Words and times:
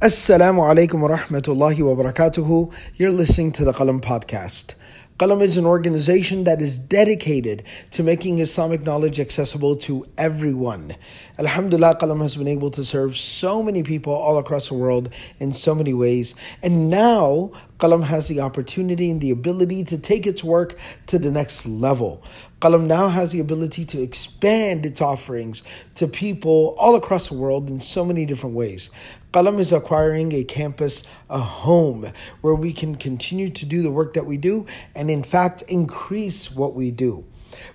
Assalamu 0.00 0.62
alaikum 0.62 1.00
wa 1.00 1.08
rahmatullahi 1.08 1.80
wa 1.80 2.00
barakatuhu. 2.00 2.72
You're 2.94 3.10
listening 3.10 3.50
to 3.50 3.64
the 3.64 3.72
Qalam 3.72 4.00
podcast. 4.00 4.74
Qalam 5.18 5.42
is 5.42 5.56
an 5.56 5.66
organization 5.66 6.44
that 6.44 6.62
is 6.62 6.78
dedicated 6.78 7.64
to 7.90 8.04
making 8.04 8.38
Islamic 8.38 8.82
knowledge 8.82 9.18
accessible 9.18 9.74
to 9.74 10.06
everyone. 10.16 10.94
Alhamdulillah, 11.40 11.96
Qalam 11.96 12.22
has 12.22 12.36
been 12.36 12.46
able 12.46 12.70
to 12.70 12.84
serve 12.84 13.16
so 13.16 13.60
many 13.60 13.82
people 13.82 14.12
all 14.12 14.38
across 14.38 14.68
the 14.68 14.74
world 14.74 15.12
in 15.40 15.52
so 15.52 15.74
many 15.74 15.92
ways. 15.92 16.36
And 16.62 16.88
now, 16.88 17.50
Qalam 17.78 18.02
has 18.02 18.26
the 18.26 18.40
opportunity 18.40 19.08
and 19.10 19.20
the 19.20 19.30
ability 19.30 19.84
to 19.84 19.98
take 19.98 20.26
its 20.26 20.42
work 20.42 20.76
to 21.06 21.18
the 21.18 21.30
next 21.30 21.64
level. 21.66 22.22
Qalam 22.60 22.86
now 22.86 23.08
has 23.08 23.30
the 23.30 23.38
ability 23.38 23.84
to 23.84 24.02
expand 24.02 24.84
its 24.84 25.00
offerings 25.00 25.62
to 25.94 26.08
people 26.08 26.74
all 26.78 26.96
across 26.96 27.28
the 27.28 27.34
world 27.34 27.70
in 27.70 27.78
so 27.78 28.04
many 28.04 28.26
different 28.26 28.56
ways. 28.56 28.90
Qalam 29.32 29.60
is 29.60 29.72
acquiring 29.72 30.32
a 30.32 30.42
campus, 30.42 31.04
a 31.30 31.38
home, 31.38 32.10
where 32.40 32.54
we 32.54 32.72
can 32.72 32.96
continue 32.96 33.48
to 33.50 33.64
do 33.64 33.82
the 33.82 33.90
work 33.90 34.14
that 34.14 34.26
we 34.26 34.36
do 34.36 34.66
and, 34.96 35.10
in 35.10 35.22
fact, 35.22 35.62
increase 35.62 36.50
what 36.50 36.74
we 36.74 36.90
do. 36.90 37.24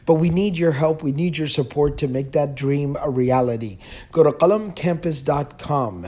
But 0.05 0.15
we 0.15 0.29
need 0.29 0.57
your 0.57 0.73
help, 0.73 1.01
we 1.01 1.13
need 1.13 1.37
your 1.37 1.47
support 1.47 1.97
to 1.99 2.07
make 2.07 2.33
that 2.33 2.55
dream 2.55 2.97
a 3.01 3.09
reality. 3.09 3.77
Go 4.11 4.23
to 4.23 4.31
qalamcampus.com 4.31 6.07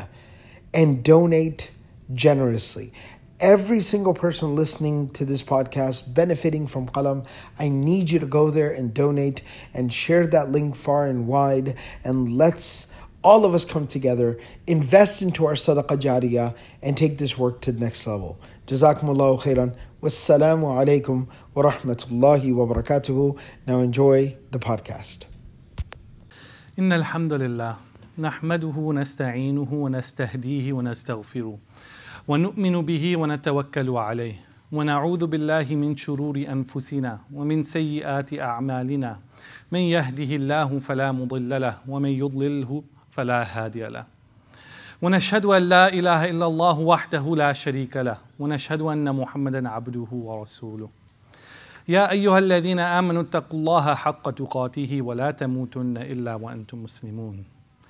and 0.73 1.04
donate 1.04 1.71
generously 2.13 2.93
Every 3.41 3.80
single 3.80 4.12
person 4.12 4.55
listening 4.55 5.09
to 5.10 5.24
this 5.24 5.42
podcast 5.42 6.12
benefiting 6.12 6.66
from 6.66 6.87
Qalam, 6.88 7.27
I 7.59 7.69
need 7.69 8.10
you 8.10 8.19
to 8.19 8.27
go 8.27 8.51
there 8.51 8.70
and 8.70 8.92
donate 8.92 9.42
and 9.73 9.91
share 9.91 10.27
that 10.27 10.51
link 10.51 10.77
far 10.77 11.06
and 11.06 11.27
wide 11.27 11.77
and 12.05 12.30
let's 12.30 12.87
all 13.23 13.45
of 13.45 13.55
us 13.55 13.65
come 13.65 13.87
together, 13.87 14.38
invest 14.66 15.23
into 15.23 15.45
our 15.47 15.55
sadaqah 15.55 15.98
jariyah, 15.98 16.56
and 16.83 16.97
take 16.97 17.19
this 17.19 17.37
work 17.37 17.60
to 17.62 17.73
the 17.73 17.80
next 17.80 18.06
level. 18.06 18.38
Jazakumullahu 18.66 19.42
khairan. 19.42 19.76
Wassalamu 20.02 20.65
alaikum 20.80 21.29
wa 21.54 21.71
rahmatullahi 21.71 22.54
wa 22.54 22.66
barakatuhu. 22.66 23.38
Now 23.66 23.80
enjoy 23.80 24.37
the 24.51 24.59
podcast. 24.59 25.26
إن 26.79 26.93
الحمد 26.93 27.32
لله 27.32 27.76
نحمده 28.18 28.74
ونستعينه 28.76 29.68
ونستهديه 29.73 30.73
ونستغفره 30.73 31.59
ونؤمن 32.27 32.81
به 32.85 33.18
ونتوكل 33.18 33.90
عليه. 33.90 34.35
ونعوذ 34.71 35.26
بالله 35.26 35.76
من 35.76 35.95
شرور 35.95 36.45
أنفسنا 36.49 37.20
ومن 37.34 37.63
سيئات 37.63 38.34
أعمالنا. 38.34 39.20
من 39.71 39.79
يهده 39.79 40.32
الله 40.35 40.79
فلا 40.79 41.12
مضل 41.12 41.62
له 41.62 41.76
ومن 41.87 42.09
يضلله 42.09 42.84
فلا 43.12 43.43
هادي 43.43 43.87
له. 43.87 44.05
ونشهد 45.01 45.45
أن 45.45 45.62
لا 45.70 45.93
إله 45.93 46.29
إلا 46.29 46.45
الله 46.45 46.79
وحده 46.79 47.35
لا 47.35 47.54
شريك 47.54 47.98
له. 47.98 48.17
ونشهد 48.39 48.82
أن 48.82 49.15
محمدا 49.15 49.70
عبده 49.70 50.07
ورسوله. 50.12 50.89
يا 51.87 52.12
أيها 52.12 52.39
الذين 52.39 52.79
آمنوا 52.79 53.21
اتقوا 53.21 53.60
الله 53.60 53.93
حق 53.93 54.29
تقاته 54.29 55.01
ولا 55.01 55.32
تموتن 55.32 55.98
إلا 55.98 56.35
وأنتم 56.35 56.84
مسلمون. 56.84 57.54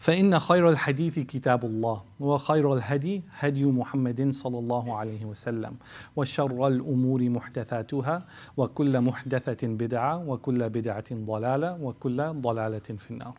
فإن 0.00 0.38
خير 0.38 0.70
الحديث 0.70 1.18
كتاب 1.18 1.64
الله 1.64 2.02
وخير 2.20 2.74
الهدي 2.74 3.22
هدي 3.38 3.64
محمد 3.64 4.30
صلى 4.30 4.58
الله 4.58 4.96
عليه 4.96 5.24
وسلم 5.24 5.76
وشر 6.16 6.68
الأمور 6.68 7.28
محدثاتها 7.28 8.26
وكل 8.56 9.00
محدثة 9.00 9.68
بدعة 9.68 10.28
وكل 10.28 10.68
بدعة 10.68 11.04
ضلالة 11.12 11.78
وكل 11.82 12.32
ضلالة 12.32 12.78
في 12.78 13.10
النار 13.10 13.34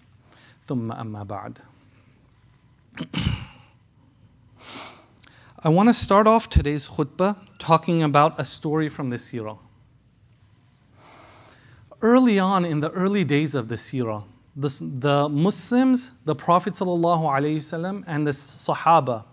ثم 0.65 0.91
أما 0.91 1.23
بعد 1.23 1.59
I 5.61 5.67
want 5.67 5.89
to 5.89 5.93
start 5.93 6.25
off 6.25 6.49
today's 6.49 6.87
khutbah 6.87 7.35
talking 7.57 8.01
about 8.01 8.39
a 8.39 8.45
story 8.45 8.87
from 8.87 9.09
the 9.09 9.17
seerah. 9.17 9.57
Early 12.01 12.39
on, 12.39 12.63
in 12.63 12.79
the 12.79 12.89
early 12.91 13.25
days 13.25 13.55
of 13.55 13.67
the 13.67 13.75
seerah, 13.75 14.23
the, 14.55 14.69
the 14.99 15.29
Muslims, 15.29 16.11
the 16.25 16.35
Prophet 16.35 16.73
ﷺ, 16.73 18.03
and 18.07 18.27
the 18.27 18.31
Sahaba, 18.31 19.25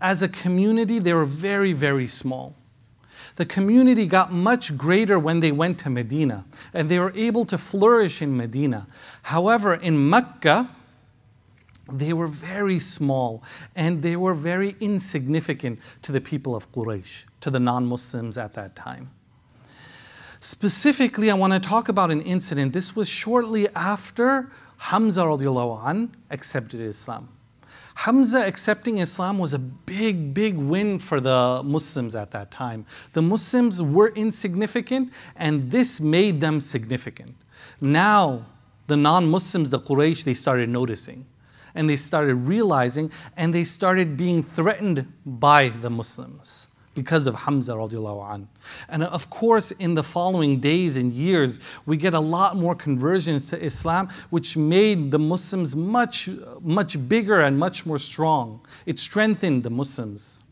as 0.00 0.22
a 0.22 0.28
community, 0.28 0.98
they 0.98 1.12
were 1.12 1.24
very, 1.24 1.72
very 1.72 2.06
small. 2.06 2.56
The 3.36 3.46
community 3.46 4.06
got 4.06 4.32
much 4.32 4.76
greater 4.76 5.18
when 5.18 5.40
they 5.40 5.52
went 5.52 5.78
to 5.80 5.90
Medina, 5.90 6.44
and 6.74 6.88
they 6.88 6.98
were 6.98 7.12
able 7.16 7.44
to 7.46 7.56
flourish 7.56 8.20
in 8.20 8.36
Medina. 8.36 8.86
However, 9.22 9.74
in 9.74 10.10
Mecca, 10.10 10.68
they 11.90 12.12
were 12.12 12.26
very 12.26 12.78
small 12.78 13.42
and 13.74 14.02
they 14.02 14.16
were 14.16 14.34
very 14.34 14.76
insignificant 14.80 15.78
to 16.02 16.12
the 16.12 16.20
people 16.20 16.54
of 16.54 16.70
Quraysh, 16.72 17.24
to 17.40 17.50
the 17.50 17.60
non 17.60 17.86
Muslims 17.86 18.38
at 18.38 18.54
that 18.54 18.76
time. 18.76 19.10
Specifically, 20.44 21.30
I 21.30 21.34
want 21.34 21.52
to 21.52 21.60
talk 21.60 21.88
about 21.88 22.10
an 22.10 22.20
incident. 22.22 22.72
This 22.72 22.96
was 22.96 23.08
shortly 23.08 23.68
after 23.76 24.50
Hamza 24.76 25.22
radiallahu 25.22 25.88
an 25.88 26.16
accepted 26.32 26.80
Islam. 26.80 27.28
Hamza 27.94 28.44
accepting 28.44 28.98
Islam 28.98 29.38
was 29.38 29.52
a 29.52 29.60
big, 29.60 30.34
big 30.34 30.56
win 30.56 30.98
for 30.98 31.20
the 31.20 31.62
Muslims 31.64 32.16
at 32.16 32.32
that 32.32 32.50
time. 32.50 32.84
The 33.12 33.22
Muslims 33.22 33.80
were 33.80 34.08
insignificant, 34.16 35.12
and 35.36 35.70
this 35.70 36.00
made 36.00 36.40
them 36.40 36.60
significant. 36.60 37.36
Now, 37.80 38.44
the 38.88 38.96
non 38.96 39.30
Muslims, 39.30 39.70
the 39.70 39.78
Quraysh, 39.78 40.24
they 40.24 40.34
started 40.34 40.68
noticing 40.68 41.24
and 41.76 41.88
they 41.88 41.96
started 41.96 42.34
realizing 42.34 43.12
and 43.36 43.54
they 43.54 43.62
started 43.62 44.16
being 44.16 44.42
threatened 44.42 45.06
by 45.24 45.68
the 45.68 45.88
Muslims 45.88 46.66
because 46.94 47.26
of 47.26 47.34
Hamza 47.34 47.72
radiallahu 47.72 48.34
an. 48.34 48.48
And 48.88 49.02
of 49.02 49.30
course, 49.30 49.70
in 49.72 49.94
the 49.94 50.02
following 50.02 50.60
days 50.60 50.96
and 50.96 51.12
years, 51.12 51.58
we 51.86 51.96
get 51.96 52.14
a 52.14 52.20
lot 52.20 52.56
more 52.56 52.74
conversions 52.74 53.48
to 53.50 53.62
Islam, 53.62 54.08
which 54.30 54.56
made 54.56 55.10
the 55.10 55.18
Muslims 55.18 55.74
much, 55.74 56.28
much 56.60 57.08
bigger 57.08 57.40
and 57.40 57.58
much 57.58 57.86
more 57.86 57.98
strong. 57.98 58.60
It 58.86 58.98
strengthened 58.98 59.62
the 59.62 59.70
Muslims. 59.70 60.44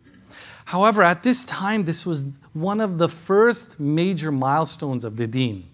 However, 0.64 1.02
at 1.02 1.22
this 1.22 1.44
time, 1.46 1.84
this 1.84 2.06
was 2.06 2.24
one 2.52 2.80
of 2.80 2.96
the 2.96 3.08
first 3.08 3.80
major 3.80 4.30
milestones 4.30 5.04
of 5.04 5.16
the 5.16 5.26
deen, 5.26 5.64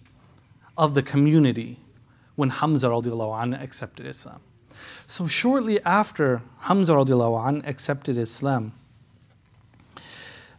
of 0.78 0.94
the 0.94 1.02
community, 1.02 1.78
when 2.36 2.48
Hamza 2.48 2.88
radiallahu 2.88 3.42
an 3.42 3.54
accepted 3.54 4.06
Islam. 4.06 4.40
So 5.06 5.26
shortly 5.26 5.82
after 5.84 6.42
Hamza 6.60 6.92
radiallahu 6.92 7.48
an 7.48 7.62
accepted 7.66 8.16
Islam, 8.16 8.72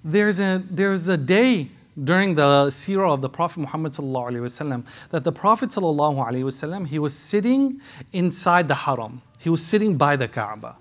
there's 0.06 0.41
a, 0.41 0.62
there's 0.71 1.09
a 1.09 1.17
day 1.17 1.69
during 2.05 2.34
the 2.34 2.67
seerah 2.69 3.12
of 3.12 3.21
the 3.21 3.28
Prophet 3.28 3.61
Muhammad 3.61 3.93
وسلم, 3.93 4.84
that 5.11 5.25
the 5.25 5.33
Prophet 5.33 5.71
وسلم, 5.71 6.87
he 6.87 6.99
was 6.99 7.17
sitting 7.17 7.81
inside 8.12 8.69
the 8.69 8.75
haram. 8.75 9.21
He 9.39 9.50
was 9.50 9.65
sitting 9.65 9.97
by 9.97 10.17
the 10.17 10.28
Kaaba. 10.28 10.77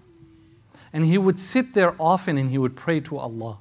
And 0.94 1.06
he 1.06 1.18
would 1.18 1.40
sit 1.40 1.74
there 1.74 1.96
often 2.00 2.38
and 2.38 2.50
he 2.50 2.58
would 2.58 2.76
pray 2.76 3.00
to 3.02 3.18
Allah. 3.18 3.58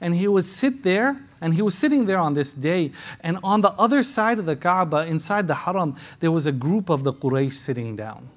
And 0.00 0.14
he 0.14 0.28
would 0.28 0.44
sit 0.44 0.84
there, 0.84 1.20
and 1.40 1.52
he 1.52 1.60
was 1.60 1.76
sitting 1.76 2.04
there 2.04 2.18
on 2.18 2.32
this 2.32 2.54
day. 2.54 2.92
And 3.22 3.36
on 3.42 3.60
the 3.60 3.72
other 3.72 4.04
side 4.04 4.38
of 4.38 4.46
the 4.46 4.54
Kaaba, 4.54 5.06
inside 5.06 5.48
the 5.48 5.54
haram, 5.54 5.96
there 6.20 6.30
was 6.30 6.46
a 6.46 6.52
group 6.52 6.88
of 6.88 7.02
the 7.02 7.12
Quraysh 7.12 7.54
sitting 7.54 7.96
down. 7.96 8.28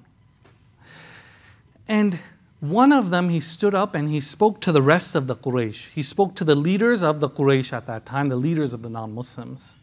And 1.87 2.17
one 2.60 2.90
of 2.92 3.10
them, 3.10 3.28
he 3.28 3.40
stood 3.40 3.74
up 3.74 3.94
and 3.94 4.08
he 4.08 4.20
spoke 4.20 4.62
to 4.62 4.72
the 4.72 4.80
rest 4.80 5.14
of 5.14 5.26
the 5.26 5.36
Quraysh. 5.36 5.90
He 5.92 6.02
spoke 6.02 6.34
to 6.36 6.44
the 6.44 6.54
leaders 6.54 7.02
of 7.02 7.20
the 7.20 7.28
Quraysh 7.28 7.74
at 7.74 7.86
that 7.86 8.06
time, 8.06 8.30
the 8.30 8.36
leaders 8.36 8.72
of 8.72 8.80
the 8.82 8.88
non 8.88 9.14
Muslims. 9.14 9.76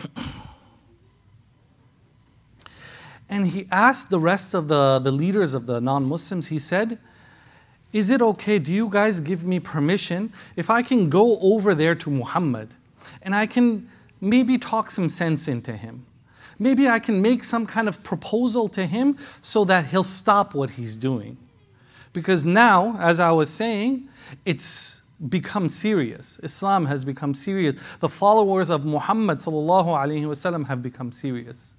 and 3.30 3.46
he 3.46 3.66
asked 3.70 4.10
the 4.10 4.20
rest 4.20 4.52
of 4.52 4.68
the, 4.68 4.98
the 4.98 5.10
leaders 5.10 5.54
of 5.54 5.64
the 5.64 5.80
non 5.80 6.04
Muslims, 6.04 6.46
he 6.46 6.58
said, 6.58 6.98
Is 7.94 8.10
it 8.10 8.20
okay? 8.20 8.58
Do 8.58 8.70
you 8.70 8.90
guys 8.90 9.20
give 9.20 9.44
me 9.44 9.60
permission 9.60 10.30
if 10.56 10.68
I 10.68 10.82
can 10.82 11.08
go 11.08 11.38
over 11.40 11.74
there 11.74 11.94
to 11.94 12.10
Muhammad 12.10 12.68
and 13.22 13.34
I 13.34 13.46
can 13.46 13.88
maybe 14.20 14.58
talk 14.58 14.90
some 14.90 15.08
sense 15.08 15.48
into 15.48 15.72
him? 15.72 16.04
Maybe 16.60 16.88
I 16.88 17.00
can 17.00 17.20
make 17.20 17.42
some 17.42 17.66
kind 17.66 17.88
of 17.88 18.00
proposal 18.04 18.68
to 18.68 18.86
him 18.86 19.16
so 19.42 19.64
that 19.64 19.86
he'll 19.86 20.04
stop 20.04 20.54
what 20.54 20.70
he's 20.70 20.96
doing. 20.96 21.36
Because 22.12 22.44
now, 22.44 22.96
as 23.00 23.18
I 23.18 23.32
was 23.32 23.50
saying, 23.50 24.08
it's 24.44 25.08
become 25.28 25.68
serious. 25.68 26.38
Islam 26.42 26.86
has 26.86 27.04
become 27.04 27.34
serious. 27.34 27.76
The 27.98 28.08
followers 28.08 28.70
of 28.70 28.84
Muhammad 28.84 29.38
wasallam 29.38 30.66
have 30.66 30.82
become 30.82 31.10
serious. 31.10 31.76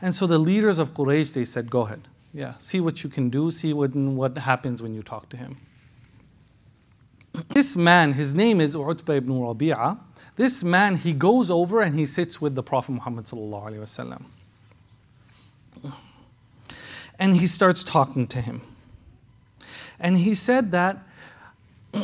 And 0.00 0.14
so 0.14 0.26
the 0.26 0.38
leaders 0.38 0.78
of 0.78 0.90
Quraysh, 0.94 1.34
they 1.34 1.44
said, 1.44 1.70
go 1.70 1.82
ahead. 1.82 2.00
Yeah, 2.32 2.54
see 2.58 2.80
what 2.80 3.04
you 3.04 3.10
can 3.10 3.30
do, 3.30 3.50
see 3.50 3.72
what, 3.72 3.94
what 3.94 4.36
happens 4.36 4.82
when 4.82 4.92
you 4.92 5.02
talk 5.02 5.28
to 5.28 5.36
him. 5.36 5.56
This 7.50 7.76
man, 7.76 8.12
his 8.12 8.34
name 8.34 8.60
is 8.60 8.74
Utbah 8.74 9.14
ibn 9.14 9.34
Rabi'ah. 9.34 9.98
This 10.36 10.64
man, 10.64 10.96
he 10.96 11.12
goes 11.12 11.50
over 11.50 11.82
and 11.82 11.94
he 11.94 12.06
sits 12.06 12.40
with 12.40 12.54
the 12.54 12.62
Prophet 12.62 12.92
Muhammad. 12.92 13.26
And 17.18 17.34
he 17.34 17.46
starts 17.46 17.84
talking 17.84 18.26
to 18.28 18.40
him. 18.40 18.60
And 20.00 20.16
he 20.16 20.34
said 20.34 20.72
that 20.72 20.98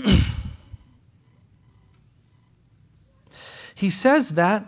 he 3.74 3.90
says 3.90 4.30
that 4.30 4.64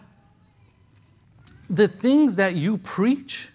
the 1.70 1.86
things 1.86 2.36
that 2.36 2.56
you 2.56 2.78
preach, 2.78 3.48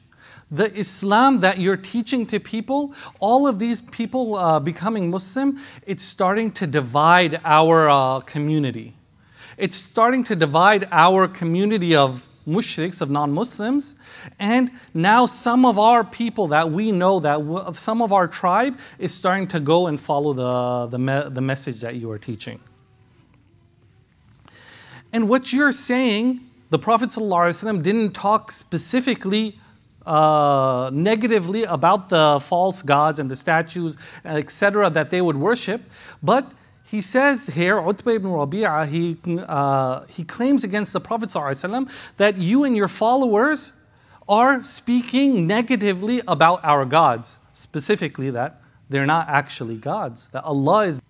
the 0.50 0.74
Islam 0.76 1.42
that 1.42 1.60
you're 1.60 1.76
teaching 1.76 2.26
to 2.28 2.40
people, 2.40 2.94
all 3.20 3.46
of 3.48 3.60
these 3.60 3.82
people 3.82 4.36
uh, 4.36 4.60
becoming 4.60 5.12
Muslim, 5.12 5.60
it's 5.86 6.04
starting 6.04 6.50
to 6.52 6.66
divide 6.66 7.42
our 7.44 7.90
uh, 7.90 8.22
community. 8.22 8.97
It's 9.58 9.76
starting 9.76 10.24
to 10.26 10.36
divide 10.36 10.88
our 10.92 11.28
community 11.28 11.96
of 11.96 12.28
mushriks, 12.48 13.02
of 13.02 13.10
non 13.10 13.32
Muslims. 13.32 13.96
And 14.40 14.72
now 14.94 15.26
some 15.26 15.66
of 15.66 15.78
our 15.78 16.04
people 16.04 16.48
that 16.48 16.72
we 16.72 16.92
know, 16.92 17.20
that 17.20 17.76
some 17.76 18.02
of 18.02 18.14
our 18.14 18.28
tribe 18.28 18.80
is 19.00 19.14
starting 19.14 19.48
to 19.48 19.60
go 19.60 19.88
and 19.88 20.00
follow 20.00 20.34
the, 20.34 20.88
the, 20.88 21.00
me- 21.00 21.30
the 21.30 21.42
message 21.42 21.82
that 21.82 21.96
you 21.96 22.10
are 22.12 22.20
teaching. 22.20 22.60
And 25.14 25.30
what 25.30 25.54
you're 25.54 25.72
saying, 25.72 26.42
the 26.70 26.80
Prophet 26.80 27.10
ﷺ 27.10 27.82
didn't 27.82 28.12
talk 28.12 28.52
specifically 28.52 29.58
uh, 30.06 30.90
negatively 30.94 31.64
about 31.64 32.10
the 32.10 32.40
false 32.42 32.82
gods 32.82 33.20
and 33.20 33.30
the 33.30 33.36
statues, 33.36 33.98
etc., 34.24 34.90
that 34.90 35.10
they 35.10 35.22
would 35.22 35.36
worship, 35.36 35.82
but 36.24 36.50
he 36.90 37.02
says 37.02 37.48
here, 37.48 37.82
Utbah 37.82 38.12
ibn 38.12 38.32
Rabi'ah, 38.32 38.88
he, 38.88 39.18
uh, 39.48 40.06
he 40.06 40.24
claims 40.24 40.64
against 40.64 40.94
the 40.94 41.02
Prophet 41.02 41.28
ﷺ 41.28 41.92
that 42.16 42.38
you 42.38 42.64
and 42.64 42.78
your 42.78 42.88
followers 42.88 43.74
are 44.30 44.64
speaking 44.64 45.46
negatively 45.46 46.22
about 46.30 46.64
our 46.64 46.86
gods, 46.86 47.40
specifically 47.52 48.30
that 48.30 48.62
they're 48.90 49.06
not 49.06 49.28
actually 49.28 49.76
gods, 49.76 50.30
that 50.30 50.46
Allah 50.46 50.88
is. 50.88 51.02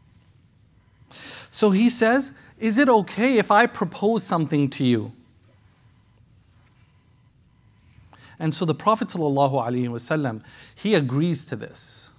So 1.51 1.69
he 1.69 1.91
says, 1.91 2.31
Is 2.59 2.79
it 2.79 2.89
okay 2.89 3.37
if 3.37 3.51
I 3.51 3.67
propose 3.67 4.23
something 4.23 4.71
to 4.71 4.83
you? 4.83 5.11
And 8.39 8.53
so 8.53 8.65
the 8.65 8.73
Prophet 8.73 9.09
ﷺ, 9.09 10.41
he 10.73 10.95
agrees 10.95 11.45
to 11.45 11.55
this. 11.55 12.11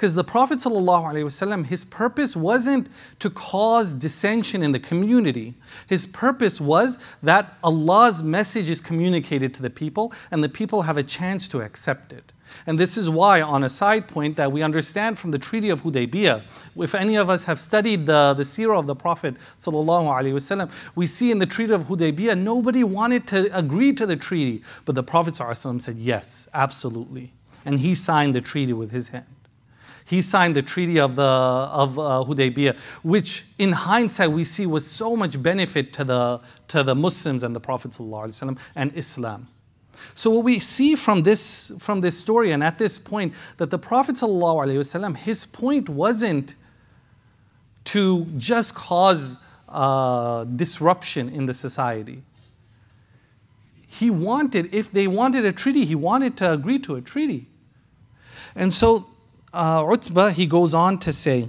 Because 0.00 0.14
the 0.14 0.24
Prophet 0.24 0.58
ﷺ, 0.58 1.64
his 1.64 1.84
purpose 1.84 2.36
wasn't 2.36 2.88
to 3.18 3.30
cause 3.30 3.94
dissension 3.94 4.62
in 4.62 4.70
the 4.70 4.78
community. 4.78 5.54
His 5.86 6.06
purpose 6.06 6.60
was 6.60 6.98
that 7.22 7.54
Allah's 7.64 8.22
message 8.22 8.68
is 8.68 8.82
communicated 8.82 9.54
to 9.54 9.62
the 9.62 9.70
people 9.70 10.12
and 10.30 10.44
the 10.44 10.50
people 10.50 10.82
have 10.82 10.98
a 10.98 11.02
chance 11.02 11.48
to 11.48 11.62
accept 11.62 12.12
it. 12.12 12.32
And 12.66 12.78
this 12.78 12.96
is 12.96 13.08
why, 13.08 13.40
on 13.40 13.64
a 13.64 13.68
side 13.68 14.06
point, 14.06 14.36
that 14.36 14.52
we 14.52 14.62
understand 14.62 15.18
from 15.18 15.30
the 15.30 15.38
Treaty 15.38 15.70
of 15.70 15.82
Hudaybiyah, 15.82 16.42
if 16.76 16.94
any 16.94 17.16
of 17.16 17.30
us 17.30 17.42
have 17.44 17.58
studied 17.58 18.06
the, 18.06 18.34
the 18.36 18.42
seerah 18.42 18.78
of 18.78 18.86
the 18.86 18.94
Prophet 18.94 19.34
وسلم, 19.58 20.70
we 20.94 21.06
see 21.06 21.30
in 21.30 21.38
the 21.38 21.46
Treaty 21.46 21.72
of 21.72 21.82
Hudaybiyah, 21.84 22.38
nobody 22.38 22.84
wanted 22.84 23.26
to 23.28 23.56
agree 23.56 23.92
to 23.94 24.06
the 24.06 24.16
treaty. 24.16 24.62
But 24.84 24.94
the 24.94 25.02
Prophet 25.02 25.34
ﷺ 25.34 25.80
said, 25.80 25.96
yes, 25.96 26.48
absolutely. 26.54 27.32
And 27.64 27.78
he 27.78 27.94
signed 27.94 28.34
the 28.34 28.40
treaty 28.40 28.74
with 28.74 28.90
his 28.90 29.08
hand 29.08 29.24
he 30.05 30.21
signed 30.21 30.55
the 30.55 30.61
treaty 30.61 30.99
of, 30.99 31.15
the, 31.15 31.21
of 31.21 31.97
uh, 31.97 32.23
Hudaybiyah, 32.27 32.77
which 33.03 33.45
in 33.59 33.71
hindsight 33.71 34.31
we 34.31 34.43
see 34.43 34.65
was 34.65 34.85
so 34.85 35.15
much 35.15 35.41
benefit 35.41 35.93
to 35.93 36.03
the, 36.03 36.41
to 36.69 36.83
the 36.83 36.95
Muslims 36.95 37.43
and 37.43 37.55
the 37.55 37.59
Prophet 37.59 37.97
and 37.99 38.95
Islam. 38.95 39.47
So 40.13 40.29
what 40.31 40.43
we 40.43 40.59
see 40.59 40.95
from 40.95 41.23
this, 41.23 41.71
from 41.79 42.01
this 42.01 42.17
story 42.17 42.51
and 42.51 42.63
at 42.63 42.77
this 42.77 42.99
point, 42.99 43.33
that 43.57 43.69
the 43.69 43.79
Prophet 43.79 44.19
his 45.17 45.45
point 45.45 45.89
wasn't 45.89 46.55
to 47.83 48.25
just 48.37 48.75
cause 48.75 49.39
uh, 49.69 50.43
disruption 50.43 51.29
in 51.29 51.45
the 51.45 51.53
society. 51.53 52.21
He 53.87 54.09
wanted, 54.09 54.73
if 54.73 54.91
they 54.91 55.07
wanted 55.07 55.45
a 55.45 55.51
treaty, 55.51 55.85
he 55.85 55.95
wanted 55.95 56.37
to 56.37 56.51
agree 56.51 56.79
to 56.79 56.95
a 56.95 57.01
treaty. 57.01 57.47
And 58.55 58.73
so 58.73 59.05
uh, 59.52 59.86
Utbah, 59.90 60.30
he 60.30 60.46
goes 60.46 60.74
on 60.74 60.98
to 60.98 61.12
say, 61.12 61.48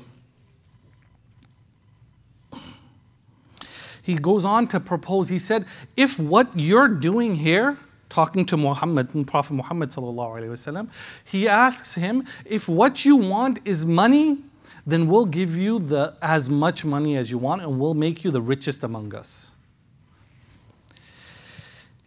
he 4.01 4.15
goes 4.15 4.45
on 4.45 4.67
to 4.69 4.79
propose, 4.79 5.27
he 5.27 5.39
said, 5.39 5.65
if 5.97 6.17
what 6.17 6.47
you're 6.55 6.87
doing 6.87 7.35
here, 7.35 7.77
talking 8.09 8.45
to 8.45 8.55
Muhammad 8.55 9.13
and 9.13 9.27
Prophet 9.27 9.53
Muhammad 9.53 9.89
وسلم, 9.89 10.89
he 11.25 11.47
asks 11.47 11.93
him, 11.93 12.23
if 12.45 12.69
what 12.69 13.03
you 13.03 13.17
want 13.17 13.59
is 13.65 13.85
money, 13.85 14.37
then 14.85 15.07
we'll 15.07 15.25
give 15.25 15.57
you 15.57 15.79
the, 15.79 16.15
as 16.21 16.49
much 16.49 16.85
money 16.85 17.17
as 17.17 17.29
you 17.29 17.37
want 17.37 17.61
and 17.61 17.77
we'll 17.77 17.93
make 17.93 18.23
you 18.23 18.31
the 18.31 18.41
richest 18.41 18.85
among 18.85 19.13
us 19.13 19.55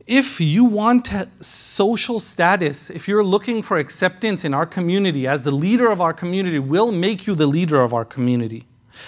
if 0.08 0.40
you 0.40 0.64
want 0.64 1.10
social 1.42 2.20
status, 2.20 2.90
if 2.92 3.08
you're 3.08 3.24
looking 3.24 3.64
for 3.64 3.80
acceptance 3.80 4.46
in 4.46 4.54
our 4.54 4.66
community 4.66 5.28
as 5.28 5.44
the 5.44 5.52
leader 5.52 5.90
of 5.90 6.00
our 6.00 6.14
community, 6.14 6.60
we'll 6.60 6.92
make 6.92 7.26
you 7.26 7.34
the 7.34 7.48
leader 7.48 7.82
of 7.82 7.94
our 7.94 8.06
community. 8.06 8.66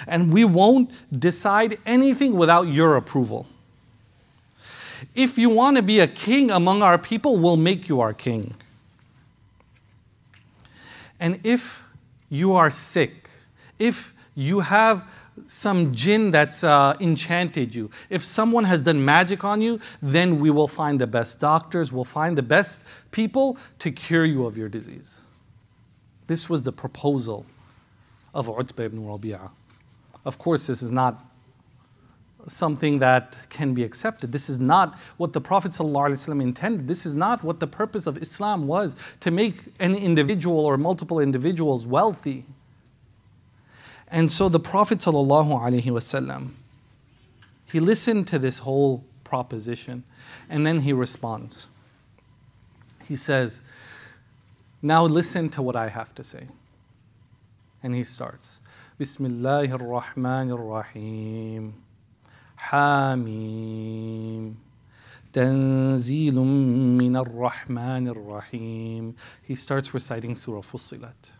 And 0.07 0.33
we 0.33 0.43
won't 0.43 0.91
decide 1.19 1.77
anything 1.85 2.35
without 2.35 2.63
your 2.63 2.97
approval. 2.97 3.47
If 5.13 5.37
you 5.37 5.49
want 5.49 5.77
to 5.77 5.83
be 5.83 5.99
a 5.99 6.07
king 6.07 6.49
among 6.49 6.81
our 6.81 6.97
people, 6.97 7.37
we'll 7.37 7.57
make 7.57 7.87
you 7.87 8.01
our 8.01 8.13
king. 8.13 8.53
And 11.19 11.39
if 11.43 11.83
you 12.29 12.53
are 12.53 12.71
sick, 12.71 13.29
if 13.77 14.13
you 14.35 14.59
have 14.59 15.07
some 15.45 15.93
jinn 15.93 16.31
that's 16.31 16.63
uh, 16.63 16.95
enchanted 16.99 17.73
you. 17.73 17.89
If 18.09 18.23
someone 18.23 18.63
has 18.63 18.81
done 18.81 19.03
magic 19.03 19.43
on 19.43 19.61
you, 19.61 19.79
then 20.01 20.39
we 20.39 20.49
will 20.49 20.67
find 20.67 20.99
the 20.99 21.07
best 21.07 21.39
doctors, 21.39 21.93
we'll 21.93 22.03
find 22.03 22.37
the 22.37 22.43
best 22.43 22.85
people 23.11 23.57
to 23.79 23.91
cure 23.91 24.25
you 24.25 24.45
of 24.45 24.57
your 24.57 24.69
disease. 24.69 25.25
This 26.27 26.49
was 26.49 26.61
the 26.63 26.71
proposal 26.71 27.45
of 28.33 28.49
Utbah 28.49 28.83
ibn 28.83 28.99
Rabi'ah. 28.99 29.49
Of 30.25 30.37
course, 30.37 30.67
this 30.67 30.81
is 30.81 30.91
not 30.91 31.23
something 32.47 32.99
that 32.99 33.37
can 33.49 33.73
be 33.73 33.83
accepted. 33.83 34.31
This 34.31 34.49
is 34.49 34.59
not 34.59 34.95
what 35.17 35.33
the 35.33 35.41
Prophet 35.41 35.71
ﷺ 35.71 36.41
intended. 36.41 36.87
This 36.87 37.05
is 37.05 37.13
not 37.13 37.43
what 37.43 37.59
the 37.59 37.67
purpose 37.67 38.07
of 38.07 38.17
Islam 38.21 38.67
was 38.67 38.95
to 39.19 39.31
make 39.31 39.55
an 39.79 39.95
individual 39.95 40.59
or 40.59 40.77
multiple 40.77 41.19
individuals 41.19 41.85
wealthy. 41.85 42.45
And 44.09 44.31
so 44.31 44.47
the 44.47 44.59
Prophet 44.59 44.99
ﷺ, 44.99 46.49
he 47.65 47.79
listened 47.79 48.27
to 48.27 48.39
this 48.39 48.59
whole 48.59 49.03
proposition 49.23 50.03
and 50.49 50.65
then 50.65 50.79
he 50.79 50.93
responds. 50.93 51.67
He 53.03 53.15
says, 53.15 53.61
Now 54.81 55.03
listen 55.03 55.49
to 55.49 55.61
what 55.61 55.75
I 55.75 55.89
have 55.89 56.15
to 56.15 56.23
say. 56.23 56.47
And 57.83 57.93
he 57.93 58.03
starts, 58.03 58.61
Bismillahir 58.99 59.79
Rahmanir 59.79 60.57
Rahim. 60.57 61.73
Hamim. 62.59 64.55
Tanzilum 65.33 66.97
min 66.97 67.15
ar-Rahmanir 67.15 68.15
Rahim. 68.15 69.15
He 69.43 69.55
starts 69.55 69.93
reciting 69.93 70.35
Surah 70.35 70.61
Fussilat 70.61 71.31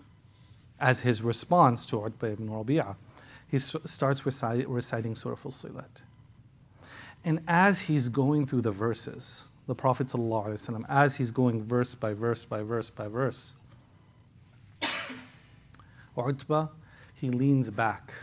as 0.80 1.02
his 1.02 1.22
response 1.22 1.86
to 1.88 2.02
Utbah 2.02 2.28
ibn 2.28 2.50
Rabi'ah. 2.50 2.96
He 3.50 3.60
starts 3.60 4.26
reciting 4.26 5.16
Surah 5.16 5.36
Fussilat. 5.36 6.02
And 7.24 7.42
as 7.48 7.82
he's 7.82 8.10
going 8.10 8.46
through 8.46 8.62
the 8.62 8.72
verses, 8.72 9.48
the 9.68 9.76
Prophet 9.76 10.14
as 10.90 11.16
he's 11.16 11.32
going 11.32 11.64
verse 11.64 11.96
by 11.96 12.14
verse 12.14 12.46
by 12.46 12.62
verse 12.62 12.90
by 12.90 13.08
verse, 13.08 13.54
Utbah, 16.18 16.68
he 17.16 17.30
leans 17.30 17.72
back. 17.72 18.14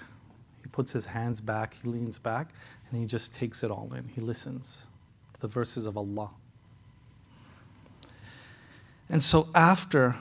He 0.62 0.68
puts 0.68 0.92
his 0.92 1.04
hands 1.04 1.40
back, 1.40 1.76
he 1.82 1.88
leans 1.88 2.18
back, 2.18 2.50
and 2.90 3.00
he 3.00 3.06
just 3.06 3.34
takes 3.34 3.62
it 3.62 3.70
all 3.70 3.92
in. 3.94 4.06
He 4.08 4.20
listens 4.20 4.88
to 5.34 5.40
the 5.40 5.48
verses 5.48 5.86
of 5.86 5.96
Allah. 5.96 6.30
And 9.10 9.22
so 9.22 9.46
after 9.54 10.14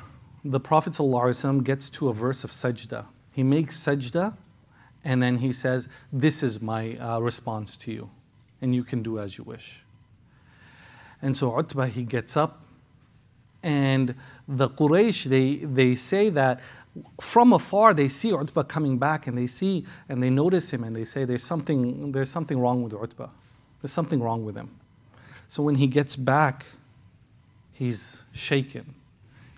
the 0.46 0.60
Prophet 0.60 0.98
gets 1.64 1.90
to 1.92 2.10
a 2.10 2.14
verse 2.14 2.44
of 2.44 2.52
sajda. 2.52 3.06
He 3.34 3.44
makes 3.44 3.78
sajda 3.78 4.36
and 5.06 5.22
then 5.22 5.38
he 5.38 5.52
says, 5.52 5.90
This 6.12 6.44
is 6.44 6.62
my 6.62 6.98
uh, 6.98 7.20
response 7.20 7.76
to 7.78 7.92
you, 7.92 8.10
and 8.62 8.74
you 8.74 8.84
can 8.84 9.04
do 9.04 9.20
as 9.20 9.38
you 9.38 9.44
wish. 9.44 9.82
And 11.22 11.36
so 11.36 11.58
Utbah, 11.58 11.86
he 11.86 12.04
gets 12.04 12.38
up, 12.38 12.64
and 13.62 14.16
the 14.48 14.70
Quraysh, 14.70 15.26
they, 15.26 15.56
they 15.56 15.96
say 15.96 16.30
that 16.30 16.62
from 17.22 17.54
afar 17.54 17.94
they 17.94 18.08
see 18.08 18.34
Utbah 18.34 18.64
coming 18.64 19.00
back 19.00 19.26
and 19.26 19.36
they 19.36 19.48
see 19.48 19.84
and 20.10 20.22
they 20.22 20.30
notice 20.30 20.72
him 20.72 20.84
and 20.84 20.96
they 20.96 21.04
say 21.04 21.26
there's 21.26 21.42
something 21.42 22.12
there's 22.12 22.30
something 22.30 22.60
wrong 22.60 22.84
with 22.84 22.94
Utbah. 22.94 23.30
There's 23.82 23.92
something 23.92 24.22
wrong 24.22 24.46
with 24.46 24.56
him. 24.56 24.70
So 25.48 25.64
when 25.64 25.74
he 25.74 25.88
gets 25.88 26.16
back, 26.16 26.66
he's 27.74 28.24
shaken. 28.34 28.94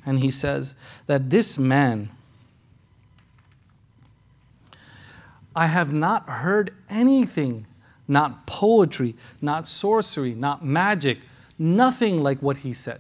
And 0.06 0.20
he 0.20 0.32
says 0.32 0.76
that 1.08 1.30
this 1.30 1.58
man 1.58 2.10
I 5.56 5.68
have 5.68 5.94
not 5.94 6.28
heard 6.28 6.74
anything, 6.90 7.66
not 8.08 8.46
poetry, 8.46 9.16
not 9.42 9.68
sorcery, 9.68 10.34
not 10.34 10.66
magic, 10.66 11.20
nothing 11.58 12.22
like 12.22 12.42
what 12.42 12.58
he 12.58 12.74
said. 12.74 13.00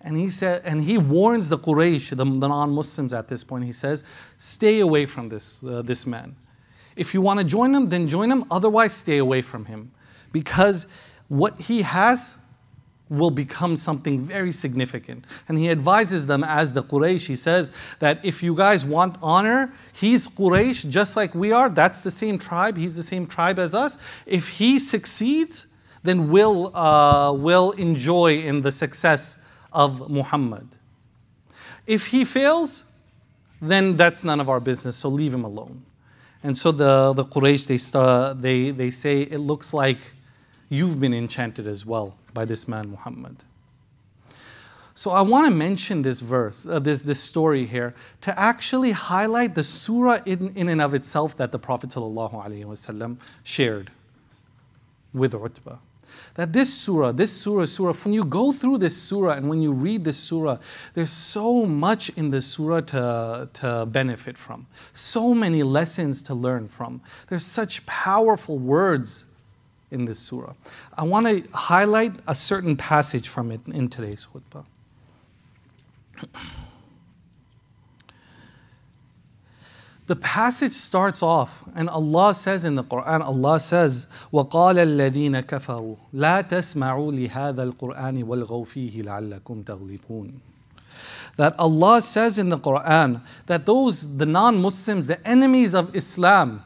And 0.00 0.16
he 0.16 0.30
said, 0.30 0.62
and 0.64 0.82
he 0.82 0.96
warns 0.96 1.50
the 1.50 1.58
Quraysh, 1.58 2.10
the, 2.10 2.24
the 2.24 2.48
non-Muslims 2.48 3.12
at 3.12 3.28
this 3.28 3.44
point. 3.44 3.64
He 3.64 3.72
says, 3.72 4.04
"Stay 4.38 4.80
away 4.80 5.04
from 5.04 5.26
this 5.26 5.62
uh, 5.62 5.82
this 5.82 6.06
man. 6.06 6.34
If 6.96 7.12
you 7.12 7.20
want 7.20 7.40
to 7.40 7.44
join 7.44 7.74
him, 7.74 7.86
then 7.86 8.08
join 8.08 8.30
him. 8.30 8.44
Otherwise, 8.50 8.94
stay 8.94 9.18
away 9.18 9.42
from 9.42 9.64
him, 9.64 9.90
because 10.32 10.86
what 11.28 11.60
he 11.60 11.82
has 11.82 12.38
will 13.10 13.30
become 13.30 13.76
something 13.76 14.20
very 14.20 14.52
significant. 14.52 15.24
And 15.48 15.58
he 15.58 15.70
advises 15.70 16.26
them 16.26 16.44
as 16.44 16.72
the 16.72 16.82
Quraysh. 16.82 17.26
He 17.26 17.36
says 17.36 17.72
that 18.00 18.24
if 18.24 18.42
you 18.42 18.54
guys 18.54 18.84
want 18.84 19.16
honor, 19.22 19.72
he's 19.94 20.28
Quraysh 20.28 20.88
just 20.90 21.16
like 21.16 21.34
we 21.34 21.52
are. 21.52 21.68
That's 21.68 22.02
the 22.02 22.10
same 22.10 22.38
tribe. 22.38 22.76
He's 22.76 22.96
the 22.96 23.02
same 23.02 23.26
tribe 23.26 23.58
as 23.58 23.74
us. 23.74 23.98
If 24.26 24.48
he 24.48 24.78
succeeds, 24.78 25.74
then 26.02 26.30
we'll, 26.30 26.76
uh, 26.76 27.32
we'll 27.32 27.72
enjoy 27.72 28.38
in 28.38 28.60
the 28.60 28.72
success 28.72 29.44
of 29.72 30.10
Muhammad. 30.10 30.66
If 31.86 32.06
he 32.06 32.24
fails, 32.24 32.84
then 33.60 33.96
that's 33.96 34.22
none 34.22 34.40
of 34.40 34.48
our 34.48 34.60
business, 34.60 34.96
so 34.96 35.08
leave 35.08 35.32
him 35.32 35.44
alone. 35.44 35.82
And 36.42 36.56
so 36.56 36.70
the, 36.70 37.14
the 37.14 37.24
Quraysh, 37.24 37.66
they, 37.66 38.40
they, 38.40 38.70
they 38.70 38.90
say, 38.90 39.22
it 39.22 39.38
looks 39.38 39.74
like 39.74 39.98
you've 40.68 41.00
been 41.00 41.14
enchanted 41.14 41.66
as 41.66 41.86
well 41.86 42.16
by 42.34 42.44
this 42.44 42.68
man 42.68 42.90
Muhammad. 42.90 43.44
So 44.94 45.12
I 45.12 45.22
want 45.22 45.46
to 45.46 45.54
mention 45.54 46.02
this 46.02 46.20
verse, 46.20 46.66
uh, 46.66 46.80
this, 46.80 47.02
this 47.02 47.20
story 47.20 47.64
here, 47.64 47.94
to 48.22 48.36
actually 48.36 48.90
highlight 48.90 49.54
the 49.54 49.62
surah 49.62 50.18
in, 50.26 50.52
in 50.56 50.68
and 50.68 50.80
of 50.80 50.92
itself 50.92 51.36
that 51.36 51.52
the 51.52 51.58
Prophet 51.58 51.90
ﷺ 51.90 53.16
shared 53.44 53.92
with 55.14 55.34
Utbah. 55.34 55.76
That 56.34 56.52
this 56.52 56.72
surah, 56.72 57.12
this 57.12 57.32
surah, 57.32 57.64
surah, 57.64 57.92
when 57.92 58.12
you 58.12 58.24
go 58.24 58.50
through 58.50 58.78
this 58.78 59.00
surah 59.00 59.34
and 59.34 59.48
when 59.48 59.62
you 59.62 59.70
read 59.72 60.04
this 60.04 60.16
surah, 60.16 60.58
there's 60.94 61.10
so 61.10 61.64
much 61.64 62.10
in 62.16 62.28
the 62.28 62.42
surah 62.42 62.80
to, 62.80 63.48
to 63.52 63.86
benefit 63.86 64.36
from, 64.36 64.66
so 64.94 65.32
many 65.32 65.62
lessons 65.62 66.24
to 66.24 66.34
learn 66.34 66.66
from. 66.66 67.00
There's 67.28 67.46
such 67.46 67.86
powerful 67.86 68.58
words 68.58 69.26
in 69.91 70.05
this 70.05 70.19
surah. 70.19 70.53
I 70.97 71.03
want 71.03 71.27
to 71.27 71.47
highlight 71.55 72.13
a 72.27 72.35
certain 72.35 72.75
passage 72.75 73.27
from 73.29 73.51
it 73.51 73.61
in 73.67 73.87
today's 73.87 74.27
khutbah. 74.27 74.65
The 80.05 80.17
passage 80.17 80.73
starts 80.73 81.23
off, 81.23 81.63
and 81.75 81.89
Allah 81.89 82.35
says 82.35 82.65
in 82.65 82.75
the 82.75 82.83
Quran, 82.83 83.21
Allah 83.21 83.57
says, 83.57 84.07
وَقَالَ 84.33 84.75
الَّذِينَ 84.75 85.41
كَفَرُوا 85.43 85.97
لَا 86.13 86.41
تَسْمَعُوا 86.41 87.29
لِهَذَا 87.29 87.73
الْقُرْآنِ 87.73 88.23
وَالْغَوْا 88.23 88.65
فِيهِ 88.65 89.03
لَعَلَّكُمْ 89.03 89.63
تَغْلِبُونَ 89.63 90.33
That 91.37 91.57
Allah 91.57 92.01
says 92.01 92.37
in 92.37 92.49
the 92.49 92.57
Quran 92.57 93.21
that 93.45 93.65
those, 93.65 94.17
the 94.17 94.25
non-Muslims, 94.25 95.07
the 95.07 95.25
enemies 95.25 95.73
of 95.73 95.95
Islam, 95.95 96.65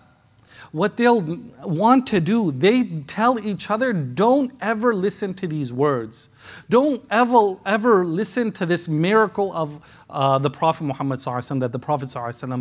what 0.72 0.96
they'll 0.96 1.20
want 1.64 2.06
to 2.08 2.18
do, 2.18 2.50
they 2.50 2.84
tell 3.06 3.38
each 3.38 3.70
other, 3.70 3.92
don't 3.92 4.52
ever 4.62 4.94
listen 4.94 5.34
to 5.34 5.46
these 5.46 5.70
words. 5.70 6.30
Don't 6.70 7.04
ever, 7.10 7.56
ever 7.66 8.06
listen 8.06 8.50
to 8.52 8.64
this 8.64 8.88
miracle 8.88 9.52
of 9.52 9.82
uh, 10.08 10.38
the 10.38 10.48
Prophet 10.48 10.84
Muhammad 10.84 11.20
that 11.20 11.72
the 11.72 11.78
Prophet 11.78 12.10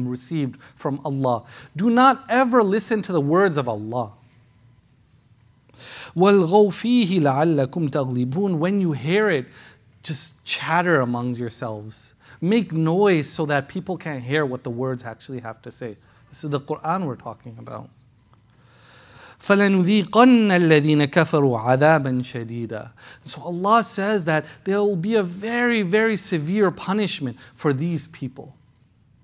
received 0.06 0.60
from 0.76 1.00
Allah. 1.06 1.46
Do 1.78 1.90
not 1.90 2.26
ever 2.30 2.62
listen 2.62 3.02
to 3.04 3.14
the 3.14 3.22
words 3.22 3.58
of 3.58 3.70
Allah. 3.70 4.12
When 6.14 6.42
you 8.82 8.92
hear 8.92 9.30
it, 9.30 9.46
just 10.04 10.46
chatter 10.46 11.00
among 11.00 11.36
yourselves. 11.36 12.16
Make 12.42 12.74
noise 12.74 13.30
so 13.30 13.46
that 13.46 13.70
people 13.70 13.98
can't 13.98 14.22
hear 14.22 14.46
what 14.46 14.64
the 14.64 14.70
words 14.70 15.06
actually 15.06 15.40
have 15.40 15.62
to 15.62 15.72
say. 15.72 15.96
This 16.28 16.44
is 16.44 16.50
the 16.50 16.60
Quran 16.60 17.06
we're 17.06 17.16
talking 17.16 17.56
about. 17.58 17.90
فَلَنُذِيقَنَّ 19.42 20.52
الَّذِينَ 20.52 21.06
كَفَرُوا 21.06 21.60
عَذَابًا 21.60 22.22
شَدِيدًا 22.22 22.92
So 23.26 23.42
Allah 23.42 23.84
says 23.84 24.26
that 24.26 24.46
there 24.66 24.80
will 24.80 24.96
be 24.96 25.16
a 25.16 25.24
very, 25.24 25.82
very 25.82 26.16
severe 26.16 26.70
punishment 26.70 27.38
for 27.56 27.74
these 27.74 28.08
people. 28.08 28.56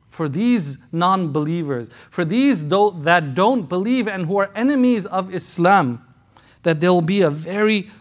For 0.10 0.28
these 0.28 0.80
non 0.92 1.32
believers, 1.32 1.92
for 2.10 2.26
these 2.26 2.68
that 2.68 3.36
don't 3.36 3.70
believe 3.70 4.08
and 4.08 4.26
who 4.26 4.38
are 4.38 4.50
enemies 4.56 5.06
of 5.06 5.34
Islam, 5.36 6.04
that 6.64 6.82
there 6.82 6.92
will 6.92 7.02
be 7.02 7.22
a 7.22 7.30
very 7.30 7.92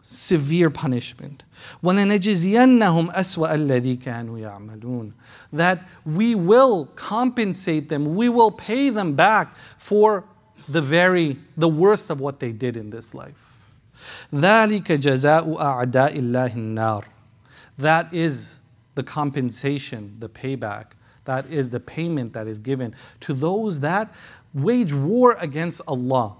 severe 0.00 0.70
punishment. 0.70 1.42
وَلَنَجْزِيَنَّهُمْ 1.84 3.12
أَسْوَأَ 3.12 3.54
الَّذِي 3.54 3.98
كَانُوا 3.98 4.40
يَعْمَلُونَ 4.40 5.12
That 5.52 5.86
we 6.06 6.34
will 6.34 6.86
compensate 6.96 7.90
them, 7.90 8.14
we 8.16 8.30
will 8.30 8.50
pay 8.50 8.88
them 8.88 9.14
back 9.14 9.54
for 9.76 10.24
the 10.69 10.81
very, 10.81 11.37
the 11.57 11.67
worst 11.67 12.09
of 12.09 12.19
what 12.19 12.39
they 12.39 12.51
did 12.51 12.77
in 12.77 12.89
this 12.89 13.13
life. 13.13 13.55
ذَلِكَ 14.33 14.83
جَزَاءُ 14.83 15.57
أَعْدَاءِ 15.57 16.15
اللَّهِ 16.15 16.51
النَّارِ 16.51 17.05
That 17.77 18.13
is 18.13 18.59
the 18.95 19.03
compensation, 19.03 20.15
the 20.19 20.29
payback. 20.29 20.91
That 21.25 21.45
is 21.47 21.69
the 21.69 21.79
payment 21.79 22.33
that 22.33 22.47
is 22.47 22.59
given 22.59 22.95
to 23.21 23.33
those 23.33 23.79
that 23.79 24.13
wage 24.53 24.93
war 24.93 25.37
against 25.39 25.81
Allah, 25.87 26.35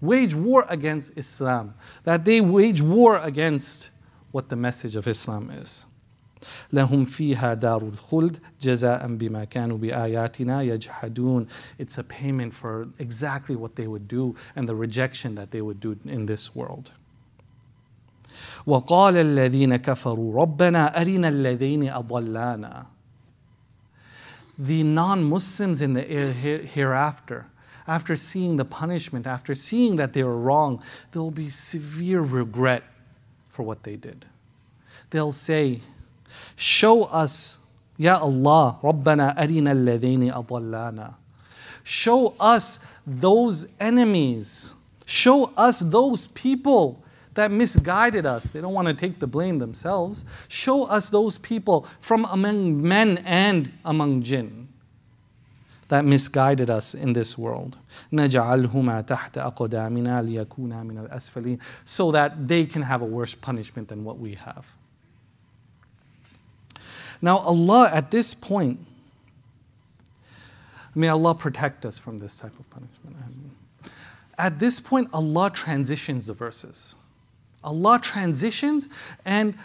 wage 0.00 0.34
war 0.34 0.64
against 0.68 1.12
Islam, 1.16 1.74
that 2.04 2.24
they 2.24 2.40
wage 2.40 2.80
war 2.80 3.18
against 3.18 3.90
what 4.30 4.48
the 4.48 4.56
message 4.56 4.96
of 4.96 5.06
Islam 5.06 5.50
is. 5.50 5.86
لهم 6.72 7.04
فيها 7.04 7.54
دار 7.54 7.82
الخلد 7.82 8.38
جزاء 8.60 9.16
بما 9.16 9.44
كانوا 9.44 9.78
بآياتنا 9.78 10.62
يجحدون 10.62 11.46
It's 11.78 11.98
a 11.98 12.04
payment 12.04 12.52
for 12.52 12.88
exactly 12.98 13.56
what 13.56 13.76
they 13.76 13.86
would 13.86 14.08
do 14.08 14.34
and 14.56 14.68
the 14.68 14.74
rejection 14.74 15.34
that 15.34 15.50
they 15.50 15.62
would 15.62 15.80
do 15.80 15.96
in 16.04 16.26
this 16.26 16.54
world. 16.54 16.92
وقال 18.66 19.16
الذين 19.16 19.76
كفروا 19.76 20.34
ربنا 20.34 21.00
أرنا 21.00 21.28
الذين 21.28 21.88
أضلانا 21.90 22.86
The 24.58 24.82
non-Muslims 24.82 25.82
in 25.82 25.94
the 25.94 26.02
hereafter 26.02 27.46
after 27.86 28.16
seeing 28.16 28.56
the 28.56 28.64
punishment, 28.64 29.26
after 29.26 29.54
seeing 29.54 29.96
that 29.96 30.12
they 30.12 30.22
were 30.22 30.36
wrong, 30.36 30.82
there 31.12 31.22
will 31.22 31.30
be 31.30 31.48
severe 31.48 32.20
regret 32.20 32.82
for 33.48 33.62
what 33.62 33.82
they 33.82 33.96
did. 33.96 34.26
They'll 35.10 35.32
say, 35.32 35.80
Show 36.56 37.04
us, 37.04 37.58
Ya 37.96 38.18
Allah, 38.18 38.78
Rabbana 38.82 39.36
arina 39.36 39.72
alladhini 39.72 40.32
adallana. 40.32 41.14
Show 41.84 42.34
us 42.38 42.86
those 43.06 43.74
enemies. 43.80 44.74
Show 45.06 45.52
us 45.56 45.80
those 45.80 46.26
people 46.28 47.02
that 47.34 47.50
misguided 47.50 48.26
us. 48.26 48.50
They 48.50 48.60
don't 48.60 48.74
want 48.74 48.88
to 48.88 48.94
take 48.94 49.20
the 49.20 49.26
blame 49.26 49.58
themselves. 49.58 50.24
Show 50.48 50.84
us 50.84 51.08
those 51.08 51.38
people 51.38 51.86
from 52.00 52.26
among 52.26 52.82
men 52.82 53.18
and 53.24 53.72
among 53.84 54.22
jinn 54.22 54.68
that 55.88 56.04
misguided 56.04 56.70
us 56.70 56.94
in 56.94 57.12
this 57.12 57.36
world. 57.38 57.78
نَجْعَلْهُمَا 58.12 59.06
تَحْتَ 59.06 59.32
أَقْدَامِنَا 59.32 60.22
لِيَكُونَا 60.28 60.84
مِنَ 60.84 61.08
الْأَسْفَلِينَ 61.08 61.58
So 61.84 62.12
that 62.12 62.46
they 62.46 62.66
can 62.66 62.82
have 62.82 63.02
a 63.02 63.06
worse 63.06 63.34
punishment 63.34 63.88
than 63.88 64.04
what 64.04 64.18
we 64.18 64.34
have. 64.34 64.66
Now, 67.23 67.37
Allah 67.37 67.89
at 67.93 68.11
this 68.11 68.33
point, 68.33 68.77
may 70.93 71.07
Allah 71.07 71.33
protect 71.33 71.85
us 71.85 71.97
from 71.97 72.17
this 72.17 72.35
type 72.35 72.51
of 72.59 72.69
punishment. 72.69 73.15
At 74.37 74.59
this 74.59 74.79
point, 74.79 75.07
Allah 75.13 75.49
transitions 75.49 76.27
the 76.27 76.33
verses. 76.33 76.95
Allah 77.63 77.97
transitions, 78.01 78.89
and 79.23 79.55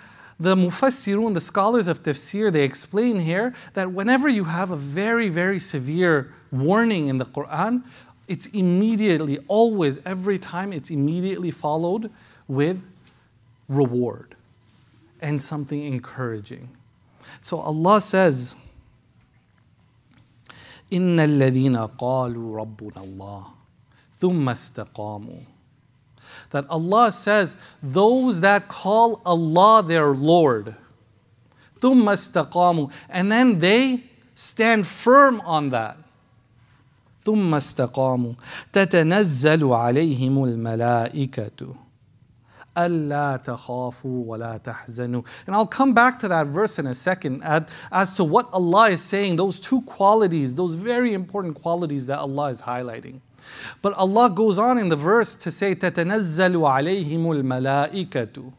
The 0.40 0.54
Mufassirun, 0.54 1.34
the 1.34 1.40
scholars 1.40 1.88
of 1.88 2.04
tafsir, 2.04 2.52
they 2.52 2.62
explain 2.62 3.18
here 3.18 3.54
that 3.74 3.90
whenever 3.90 4.28
you 4.28 4.44
have 4.44 4.70
a 4.70 4.76
very, 4.76 5.28
very 5.28 5.58
severe 5.58 6.32
warning 6.52 7.08
in 7.08 7.18
the 7.18 7.24
Quran, 7.24 7.82
it's 8.28 8.46
immediately, 8.48 9.38
always, 9.48 9.98
every 10.06 10.38
time, 10.38 10.72
it's 10.72 10.90
immediately 10.90 11.50
followed 11.50 12.10
with 12.46 12.80
reward 13.68 14.36
and 15.22 15.42
something 15.42 15.82
encouraging. 15.82 16.68
So 17.41 17.59
Allah 17.59 18.01
says, 18.01 18.55
إن 20.93 21.19
الذين 21.19 21.77
قالوا 21.97 22.57
ربنا 22.57 23.03
الله 23.03 23.45
ثم 24.19 24.49
استقاموا 24.49 25.41
that 26.51 26.65
Allah 26.69 27.11
says, 27.11 27.57
those 27.81 28.39
that 28.41 28.67
call 28.67 29.21
Allah 29.25 29.83
their 29.83 30.09
Lord, 30.13 30.75
ثم 31.81 32.07
استقاموا, 32.07 32.91
and 33.09 33.31
then 33.31 33.59
they 33.59 34.03
stand 34.35 34.85
firm 34.85 35.41
on 35.41 35.71
that. 35.71 35.97
ثم 37.25 37.55
استقاموا 37.55 38.33
تتنزل 38.73 39.63
عليهم 39.63 40.43
الملائكة 40.43 41.75
ألا 42.77 43.43
تخافوا 43.43 44.25
ولا 44.25 44.57
تحزنوا. 44.57 45.23
And 45.45 45.55
I'll 45.55 45.67
come 45.67 45.93
back 45.93 46.19
to 46.19 46.27
that 46.27 46.47
verse 46.47 46.79
in 46.79 46.87
a 46.87 46.95
second 46.95 47.43
as 47.91 48.13
to 48.13 48.23
what 48.23 48.49
Allah 48.51 48.89
is 48.89 49.01
saying, 49.01 49.35
those 49.35 49.59
two 49.59 49.81
qualities, 49.83 50.55
those 50.55 50.73
very 50.73 51.13
important 51.13 51.61
qualities 51.61 52.07
that 52.07 52.19
Allah 52.19 52.49
is 52.49 52.61
highlighting. 52.61 53.19
But 53.81 53.93
Allah 53.93 54.29
goes 54.29 54.57
on 54.57 54.77
in 54.77 54.89
the 54.89 54.95
verse 54.95 55.35
to 55.35 55.51
say, 55.51 55.75
تَتَنَزَّلُ 55.75 56.55
عَلَيْهِمُ 56.55 57.43
الْمَلَائِكَةُ 57.43 58.51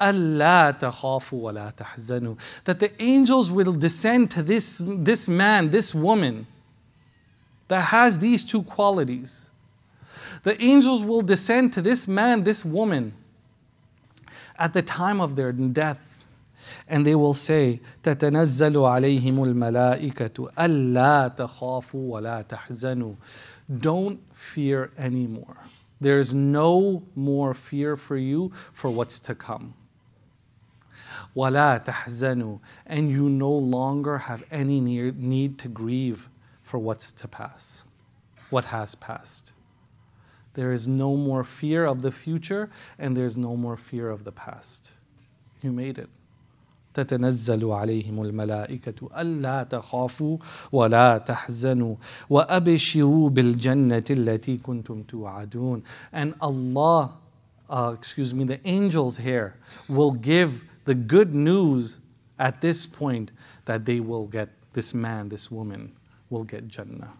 أَلَّا 0.00 0.78
تَخَافُوا 0.78 1.52
وَلَا 1.52 1.74
تَحْزَنُوا 1.74 2.38
That 2.64 2.78
the 2.78 2.90
angels 3.02 3.50
will 3.50 3.72
descend 3.72 4.30
to 4.32 4.42
this, 4.42 4.80
this 4.84 5.28
man, 5.28 5.70
this 5.70 5.94
woman, 5.94 6.46
that 7.68 7.80
has 7.80 8.18
these 8.18 8.44
two 8.44 8.62
qualities. 8.62 9.50
The 10.44 10.60
angels 10.62 11.02
will 11.02 11.22
descend 11.22 11.72
to 11.74 11.82
this 11.82 12.06
man, 12.06 12.44
this 12.44 12.64
woman, 12.64 13.12
at 14.58 14.72
the 14.72 14.82
time 14.82 15.20
of 15.20 15.36
their 15.36 15.52
death. 15.52 15.98
And 16.88 17.06
they 17.06 17.14
will 17.14 17.34
say, 17.34 17.80
تَتَنَزَّلُ 18.02 18.74
عَلَيْهِمُ 18.74 19.54
الْمَلَائِكَةُ 19.54 20.52
أَلَّا 20.54 21.36
تَخَافُوا 21.36 22.20
وَلَا 22.20 22.46
تَحْزَنُوا 22.46 23.16
don't 23.80 24.20
fear 24.34 24.90
anymore. 24.96 25.56
There 26.00 26.18
is 26.18 26.32
no 26.32 27.02
more 27.14 27.54
fear 27.54 27.96
for 27.96 28.16
you 28.16 28.50
for 28.72 28.90
what's 28.90 29.20
to 29.20 29.34
come. 29.34 29.74
وَلَا 31.36 31.84
تَحْزَنُوا 31.84 32.60
And 32.86 33.10
you 33.10 33.28
no 33.28 33.50
longer 33.50 34.16
have 34.16 34.42
any 34.50 34.80
need 34.80 35.58
to 35.58 35.68
grieve 35.68 36.28
for 36.62 36.78
what's 36.78 37.12
to 37.12 37.28
pass, 37.28 37.84
what 38.50 38.64
has 38.64 38.94
passed. 38.94 39.51
There 40.54 40.72
is 40.72 40.88
no 40.88 41.16
more 41.16 41.44
fear 41.44 41.84
of 41.84 42.02
the 42.02 42.10
future 42.10 42.70
and 42.98 43.16
there's 43.16 43.36
no 43.36 43.56
more 43.56 43.76
fear 43.76 44.10
of 44.10 44.24
the 44.24 44.32
past. 44.32 44.92
You 45.62 45.72
made 45.72 45.98
it. 45.98 46.08
تتنزل 46.94 47.64
عليهم 47.70 48.22
الملائكة 48.22 49.20
ألا 49.20 49.62
تخافوا 49.62 50.38
ولا 50.72 51.18
تحزنوا 51.18 51.96
وأبشروا 52.30 53.30
بالجنة 53.30 54.04
التي 54.10 54.56
كنتم 54.56 55.02
توعدون 55.02 55.82
and 56.12 56.34
Allah 56.40 57.12
uh, 57.70 57.94
excuse 57.96 58.34
me 58.34 58.44
the 58.44 58.60
angels 58.66 59.16
here 59.16 59.54
will 59.88 60.12
give 60.12 60.64
the 60.86 60.94
good 60.94 61.34
news 61.34 62.00
at 62.38 62.60
this 62.60 62.86
point 62.86 63.30
that 63.66 63.84
they 63.84 64.00
will 64.00 64.26
get 64.26 64.48
this 64.72 64.94
man 64.94 65.28
this 65.28 65.50
woman 65.50 65.92
will 66.30 66.44
get 66.44 66.66
Jannah 66.66 67.12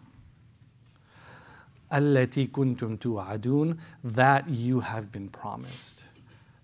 التي 1.92 2.46
كنتم 2.46 2.96
توعدون 2.96 3.78
that 4.04 4.48
you 4.48 4.80
have 4.80 5.10
been 5.10 5.28
promised 5.28 6.08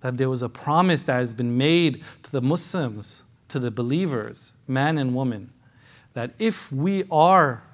that 0.05 0.19
there 0.19 0.29
was 0.29 0.43
a 0.43 0.49
promise 0.51 1.05
that 1.05 1.15
has 1.15 1.33
been 1.33 1.57
made 1.57 2.05
to 2.23 2.31
the 2.31 2.43
Muslims, 2.43 3.23
to 3.49 3.59
the 3.59 3.71
believers, 3.71 4.53
man 4.69 4.99
and 4.99 5.15
woman, 5.15 5.51
that 6.13 6.31
if 6.39 6.71
we 6.71 7.05
are, 7.11 7.65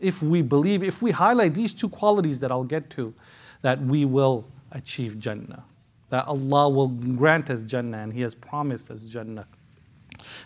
if 0.00 0.22
we 0.22 0.42
believe, 0.42 0.82
if 0.82 1.00
we 1.00 1.10
highlight 1.10 1.54
these 1.54 1.72
two 1.72 1.88
qualities 1.88 2.38
that 2.40 2.52
I'll 2.52 2.62
get 2.62 2.90
to, 2.90 3.14
that 3.62 3.80
we 3.80 4.04
will 4.04 4.44
achieve 4.72 5.18
Jannah. 5.18 5.64
That 6.10 6.26
Allah 6.26 6.68
will 6.68 6.88
grant 6.88 7.48
us 7.48 7.64
Jannah 7.64 7.96
and 7.96 8.12
He 8.12 8.20
has 8.20 8.34
promised 8.34 8.90
us 8.90 9.04
Jannah 9.04 9.46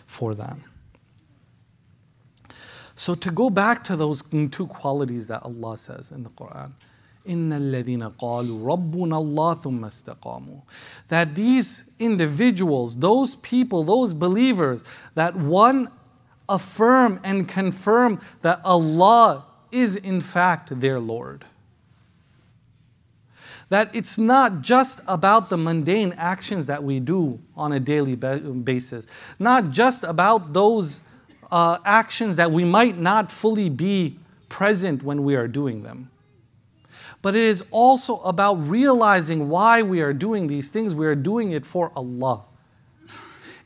for 0.05 0.33
them. 0.33 0.63
So 2.95 3.15
to 3.15 3.31
go 3.31 3.49
back 3.49 3.83
to 3.85 3.95
those 3.95 4.23
two 4.51 4.67
qualities 4.67 5.27
that 5.27 5.43
Allah 5.43 5.77
says 5.77 6.11
in 6.11 6.23
the 6.23 6.29
Quran, 6.31 6.71
إن 7.27 7.51
الذين 7.53 8.03
قالوا 8.17 8.65
ربنا 8.65 9.17
الله 9.17 9.53
ثم 9.55 9.85
استقاموا 9.85 10.59
that 11.09 11.35
these 11.35 11.91
individuals 11.99 12.95
those 12.95 13.35
people 13.35 13.83
those 13.83 14.13
believers 14.13 14.83
that 15.15 15.35
one 15.35 15.89
affirm 16.49 17.19
and 17.23 17.47
confirm 17.47 18.19
that 18.41 18.61
Allah 18.63 19.45
is 19.71 19.97
in 19.97 20.21
fact 20.21 20.79
their 20.79 20.99
Lord 20.99 21.43
that 23.69 23.93
it's 23.93 24.17
not 24.17 24.61
just 24.61 25.01
about 25.09 25.49
the 25.49 25.57
mundane 25.57 26.13
actions 26.17 26.65
that 26.67 26.81
we 26.81 27.01
do 27.01 27.37
on 27.57 27.73
a 27.73 27.79
daily 27.79 28.15
basis 28.15 29.07
not 29.39 29.71
just 29.71 30.05
about 30.05 30.53
those 30.53 31.01
uh, 31.52 31.78
actions 31.84 32.34
that 32.34 32.50
we 32.50 32.64
might 32.64 32.98
not 32.98 33.30
fully 33.30 33.68
be 33.68 34.18
present 34.48 35.04
when 35.04 35.22
we 35.22 35.36
are 35.36 35.46
doing 35.46 35.84
them 35.84 36.10
but 37.22 37.36
it 37.36 37.42
is 37.42 37.64
also 37.70 38.18
about 38.22 38.54
realizing 38.68 39.48
why 39.48 39.80
we 39.80 40.02
are 40.02 40.12
doing 40.12 40.48
these 40.48 40.70
things. 40.70 40.94
We 40.94 41.06
are 41.06 41.14
doing 41.14 41.52
it 41.52 41.64
for 41.64 41.92
Allah. 41.94 42.44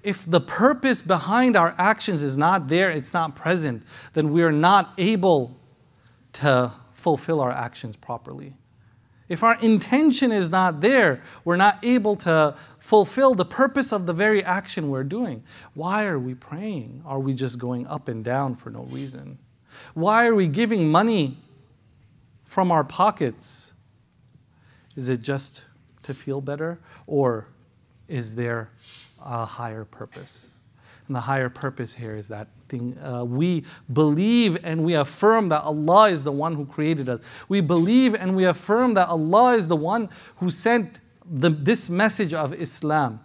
If 0.03 0.31
the 0.31 0.40
purpose 0.40 1.03
behind 1.03 1.57
our 1.57 1.75
actions 1.79 2.22
is 2.22 2.38
not 2.38 2.68
there, 2.68 2.90
it's 2.90 3.14
not 3.14 3.35
present, 3.35 3.83
then 4.12 4.31
we 4.31 4.44
are 4.44 4.53
not 4.53 4.92
able 4.99 5.57
to 6.35 6.70
fulfill 6.92 7.40
our 7.40 7.51
actions 7.51 7.96
properly. 7.96 8.53
If 9.28 9.42
our 9.42 9.58
intention 9.60 10.30
is 10.30 10.50
not 10.50 10.80
there, 10.80 11.20
we're 11.44 11.56
not 11.56 11.84
able 11.84 12.16
to 12.16 12.54
fulfill 12.78 13.34
the 13.34 13.44
purpose 13.44 13.92
of 13.92 14.06
the 14.06 14.12
very 14.12 14.44
action 14.44 14.88
we're 14.88 15.04
doing. 15.04 15.42
Why 15.74 16.06
are 16.06 16.18
we 16.18 16.34
praying? 16.34 17.02
Are 17.04 17.18
we 17.18 17.34
just 17.34 17.58
going 17.58 17.86
up 17.88 18.08
and 18.08 18.24
down 18.24 18.54
for 18.54 18.70
no 18.70 18.84
reason? 18.84 19.38
Why 19.94 20.26
are 20.26 20.34
we 20.34 20.46
giving 20.46 20.88
money 20.88 21.36
from 22.44 22.70
our 22.70 22.84
pockets, 22.84 23.72
is 24.94 25.08
it 25.08 25.20
just 25.20 25.64
to 26.04 26.14
feel 26.14 26.40
better 26.40 26.78
or 27.06 27.48
is 28.08 28.34
there 28.34 28.70
a 29.20 29.44
higher 29.44 29.84
purpose? 29.84 30.48
And 31.06 31.14
the 31.14 31.20
higher 31.20 31.48
purpose 31.48 31.94
here 31.94 32.16
is 32.16 32.28
that 32.28 32.48
thing 32.68 32.98
uh, 32.98 33.24
we 33.24 33.64
believe 33.92 34.58
and 34.64 34.84
we 34.84 34.94
affirm 34.94 35.48
that 35.50 35.62
Allah 35.62 36.10
is 36.10 36.24
the 36.24 36.32
one 36.32 36.54
who 36.54 36.66
created 36.66 37.08
us. 37.08 37.20
We 37.48 37.60
believe 37.60 38.14
and 38.14 38.34
we 38.34 38.46
affirm 38.46 38.94
that 38.94 39.08
Allah 39.08 39.54
is 39.54 39.68
the 39.68 39.76
one 39.76 40.08
who 40.36 40.50
sent 40.50 41.00
the, 41.24 41.50
this 41.50 41.88
message 41.88 42.34
of 42.34 42.52
Islam 42.54 43.20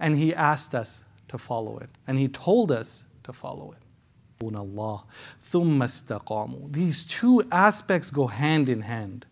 and 0.00 0.16
He 0.16 0.34
asked 0.34 0.74
us 0.74 1.04
to 1.28 1.38
follow 1.38 1.78
it 1.78 1.90
and 2.08 2.18
He 2.18 2.26
told 2.28 2.72
us 2.72 3.04
to 3.22 3.32
follow 3.32 3.72
it. 3.72 3.78
These 6.72 7.04
two 7.04 7.44
aspects 7.52 8.10
go 8.10 8.26
hand 8.26 8.68
in 8.68 8.80
hand. 8.80 9.26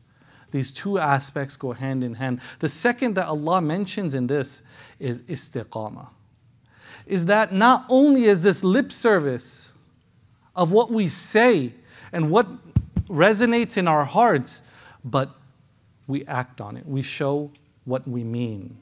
These 0.53 0.71
two 0.71 0.99
aspects 0.99 1.57
go 1.57 1.73
hand 1.73 2.05
in 2.05 2.15
hand. 2.15 2.41
The 2.61 2.69
second 2.69 3.15
that 3.17 3.27
Allah 3.27 3.61
mentions 3.61 4.15
in 4.15 4.29
this 4.29 4.63
is 5.01 5.23
istiqamah. 5.23 6.09
Is 7.11 7.27
that 7.27 7.53
not 7.53 7.87
only 7.89 8.27
is 8.27 8.41
this 8.41 8.63
lip 8.63 8.93
service 8.93 9.73
of 10.55 10.71
what 10.71 10.93
we 10.93 11.09
say 11.09 11.73
and 12.13 12.31
what 12.31 12.47
resonates 13.09 13.77
in 13.77 13.89
our 13.89 14.05
hearts, 14.05 14.63
but 15.05 15.29
we 16.07 16.25
act 16.27 16.61
on 16.61 16.77
it. 16.77 16.87
We 16.87 17.03
show 17.03 17.51
what 17.85 18.07
we 18.07 18.23
mean. 18.23 18.77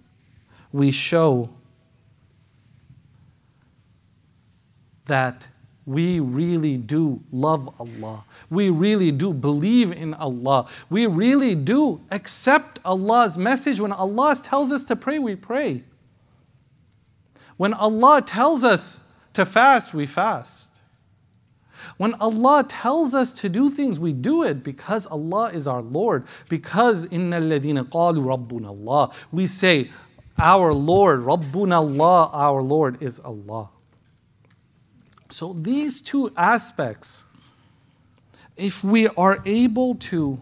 We 0.73 0.91
show 0.91 1.49
that 5.07 5.49
we 5.87 6.21
really 6.21 6.77
do 6.77 7.23
love 7.33 7.81
Allah. 7.81 8.27
We 8.51 8.69
really 8.69 9.11
do 9.11 9.33
believe 9.33 9.91
in 9.93 10.13
Allah. 10.13 10.69
We 10.91 11.07
really 11.07 11.55
do 11.55 11.99
accept 12.11 12.79
Allah's 12.85 13.39
message. 13.39 13.81
When 13.81 13.93
Allah 13.93 14.37
tells 14.43 14.71
us 14.71 14.85
to 14.85 14.97
pray, 14.97 15.19
we 15.19 15.35
pray. 15.35 15.83
When 17.59 17.75
Allah 17.75 18.23
tells 18.23 18.65
us 18.65 19.01
to 19.35 19.45
fast, 19.45 19.93
we 19.93 20.07
fast. 20.07 20.81
When 21.99 22.15
Allah 22.15 22.65
tells 22.69 23.15
us 23.15 23.33
to 23.35 23.49
do 23.49 23.69
things, 23.71 24.01
we 24.01 24.13
do 24.13 24.45
it 24.45 24.63
because 24.63 25.07
Allah 25.07 25.51
is 25.53 25.67
our 25.67 25.83
Lord. 25.83 26.27
Because 26.49 27.05
inna 27.07 27.41
alladhina 27.41 27.85
qalu 27.85 28.25
rabbuna 28.25 28.69
Allah. 28.69 29.13
We 29.33 29.47
say, 29.47 29.91
Our 30.39 30.73
Lord, 30.73 31.21
Rabbuna 31.21 31.77
Allah, 31.77 32.31
our 32.33 32.63
Lord 32.63 33.03
is 33.03 33.21
Allah. 33.21 33.71
So 35.31 35.53
these 35.53 36.01
two 36.01 36.33
aspects, 36.37 37.25
if 38.57 38.83
we 38.83 39.09
are 39.09 39.43
able 39.45 39.97
to 39.97 40.39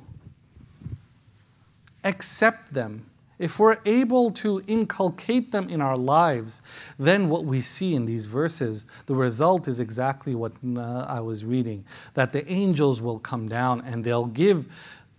accept 2.05 2.72
them, 2.72 3.07
if 3.38 3.59
we're 3.59 3.79
able 3.85 4.31
to 4.31 4.62
inculcate 4.66 5.53
them 5.53 5.68
in 5.68 5.81
our 5.81 5.96
lives, 5.96 6.62
then 6.99 7.29
what 7.29 7.44
we 7.44 7.61
see 7.61 7.94
in 7.94 8.07
these 8.07 8.27
verses, 8.27 8.87
the 9.07 9.14
result 9.14 9.68
is 9.68 9.79
exactly 9.79 10.35
what 10.35 10.53
uh, 10.77 11.05
I 11.09 11.20
was 11.20 11.44
reading 11.44 11.85
that 12.14 12.33
the 12.33 12.51
angels 12.51 13.03
will 13.03 13.18
come 13.18 13.49
down 13.49 13.83
and 13.83 14.03
they'll 14.03 14.27
give 14.27 14.66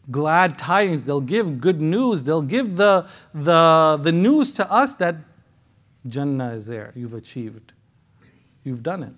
glad 0.10 0.58
tidings, 0.58 1.04
they'll 1.04 1.22
give 1.22 1.60
good 1.60 1.82
news, 1.82 2.24
they'll 2.24 2.42
give 2.42 2.76
the, 2.78 3.08
the, 3.34 4.00
the 4.02 4.12
news 4.12 4.54
to 4.54 4.72
us 4.72 4.94
that 4.94 5.16
Jannah 6.08 6.54
is 6.54 6.66
there, 6.66 6.94
you've 6.96 7.14
achieved, 7.14 7.74
you've 8.64 8.84
done 8.84 9.04
it, 9.04 9.14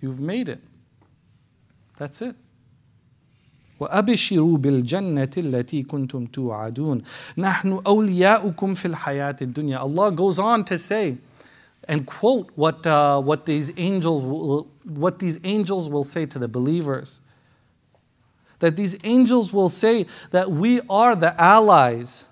you've 0.00 0.20
made 0.20 0.48
it. 0.48 0.60
That's 1.96 2.22
it. 2.22 2.36
وأبشروا 3.81 4.57
بالجنة 4.57 5.29
التي 5.37 5.83
كنتم 5.83 6.25
توعدون 6.25 7.01
نحن 7.37 7.81
أولياؤكم 7.87 8.73
في 8.73 8.85
الحياة 8.85 9.35
الدنيا 9.41 9.79
Allah 9.79 10.11
goes 10.11 10.39
on 10.39 10.63
to 10.65 10.77
say 10.77 11.17
and 11.87 12.05
quote 12.05 12.49
what, 12.55 12.85
uh, 12.85 13.21
what, 13.21 13.45
these 13.45 13.71
angels 13.77 14.23
will, 14.25 14.67
what 14.83 15.19
these 15.19 15.39
angels 15.43 15.89
will 15.89 16.03
say 16.03 16.25
to 16.25 16.39
the 16.39 16.47
believers 16.47 17.21
that 18.59 18.75
these 18.75 18.97
angels 19.03 19.53
will 19.53 19.69
say 19.69 20.07
that 20.31 20.49
we 20.51 20.81
are 20.89 21.15
the 21.15 21.39
allies 21.39 22.25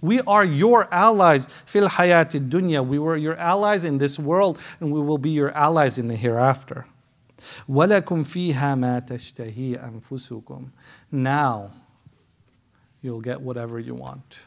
we 0.00 0.20
are 0.22 0.44
your 0.44 0.92
allies 0.92 1.46
fil 1.66 1.88
hayati 1.88 2.40
dunya 2.48 2.86
we 2.86 2.98
were 2.98 3.16
your 3.16 3.36
allies 3.36 3.84
in 3.84 3.98
this 3.98 4.18
world 4.18 4.58
and 4.80 4.92
we 4.92 5.00
will 5.00 5.18
be 5.18 5.30
your 5.30 5.50
allies 5.52 5.98
in 5.98 6.08
the 6.08 6.16
hereafter 6.16 6.84
وَلَكُمْ 7.68 8.24
فِيهَا 8.24 8.74
مَا 8.74 8.98
تَشْتَهِي 9.06 9.78
أَنفُسُكُمْ 9.78 10.70
Now, 11.12 11.70
you'll 13.00 13.20
get 13.20 13.40
whatever 13.40 13.78
you 13.78 13.94
want. 13.94 14.38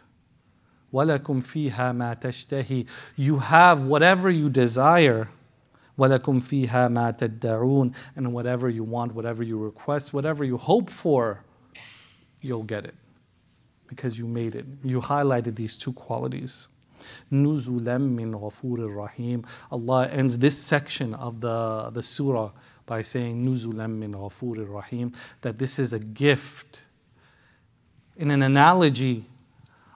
وَلَكُمْ 0.94 1.42
فِيهَا 1.42 1.96
مَا 1.96 2.20
تَشْتَهِي 2.20 2.88
You 3.16 3.38
have 3.38 3.84
whatever 3.84 4.30
you 4.30 4.50
desire. 4.50 5.30
وَلَكُمْ 5.98 6.42
فِيهَا 6.42 6.90
مَا 6.92 7.18
تَدَّعُونَ 7.18 7.96
And 8.16 8.34
whatever 8.34 8.70
you 8.70 8.84
want, 8.84 9.14
whatever 9.14 9.44
you 9.44 9.64
request, 9.64 10.14
whatever 10.14 10.44
you 10.44 10.58
hope 10.58 10.90
for, 10.90 11.44
you'll 12.42 12.64
get 12.64 12.86
it. 12.86 12.96
Because 13.88 14.18
you 14.18 14.28
made 14.28 14.56
it. 14.56 14.66
You 14.84 15.00
highlighted 15.00 15.56
these 15.56 15.78
two 15.78 15.94
qualities. 15.94 16.68
نُزُلًا 17.32 17.98
مِّن 17.98 18.34
غَفُورٍ 18.34 18.96
rahim. 18.96 19.46
Allah 19.72 20.08
ends 20.08 20.38
this 20.38 20.58
section 20.58 21.14
of 21.16 21.42
the, 21.42 21.90
the 21.92 22.04
surah 22.04 22.52
by 22.86 23.02
saying 23.02 23.46
nuzulam 23.46 24.00
min 24.00 24.14
ghafurir 24.14 24.72
rahim 24.72 25.14
that 25.42 25.58
this 25.58 25.80
is 25.80 25.94
a 25.94 26.00
gift 26.00 26.82
in 28.18 28.32
an 28.32 28.44
analogy 28.44 29.24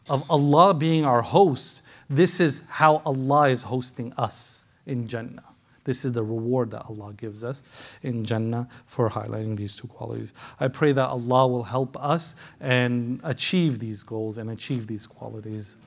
of 0.10 0.23
Allah 0.30 0.73
being 0.73 1.06
our 1.06 1.21
host 1.21 1.82
this 2.10 2.39
is 2.39 2.63
how 2.69 3.01
Allah 3.06 3.49
is 3.49 3.63
hosting 3.63 4.13
us 4.13 4.65
in 4.86 5.08
Jannah 5.08 5.43
this 5.86 6.04
is 6.04 6.13
the 6.13 6.23
reward 6.23 6.71
that 6.71 6.84
Allah 6.89 7.13
gives 7.13 7.43
us 7.43 7.62
in 8.01 8.25
Jannah 8.25 8.67
for 8.88 9.08
highlighting 9.08 9.56
these 9.56 9.75
two 9.75 9.88
qualities. 9.88 10.34
I 10.60 10.67
pray 10.67 10.91
that 10.91 11.06
Allah 11.06 11.47
will 11.47 11.63
help 11.63 11.95
us 12.04 12.36
and 12.60 13.21
achieve 13.23 13.78
these 13.80 14.01
goals 14.01 14.39
and 14.39 14.49
achieve 14.49 14.88
these 14.88 15.08
qualities. 15.08 15.78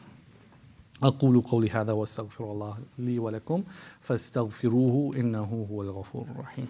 أقول 1.02 1.42
قولي 1.42 1.70
هذا 1.70 1.92
واستغفر 1.92 2.44
الله 2.44 2.78
لي 2.98 3.18
ولكم 3.18 3.62
فاستغفروه 4.00 5.16
إنه 5.16 5.66
هو 5.70 5.82
الغفور 5.82 6.26
الرحيم 6.34 6.68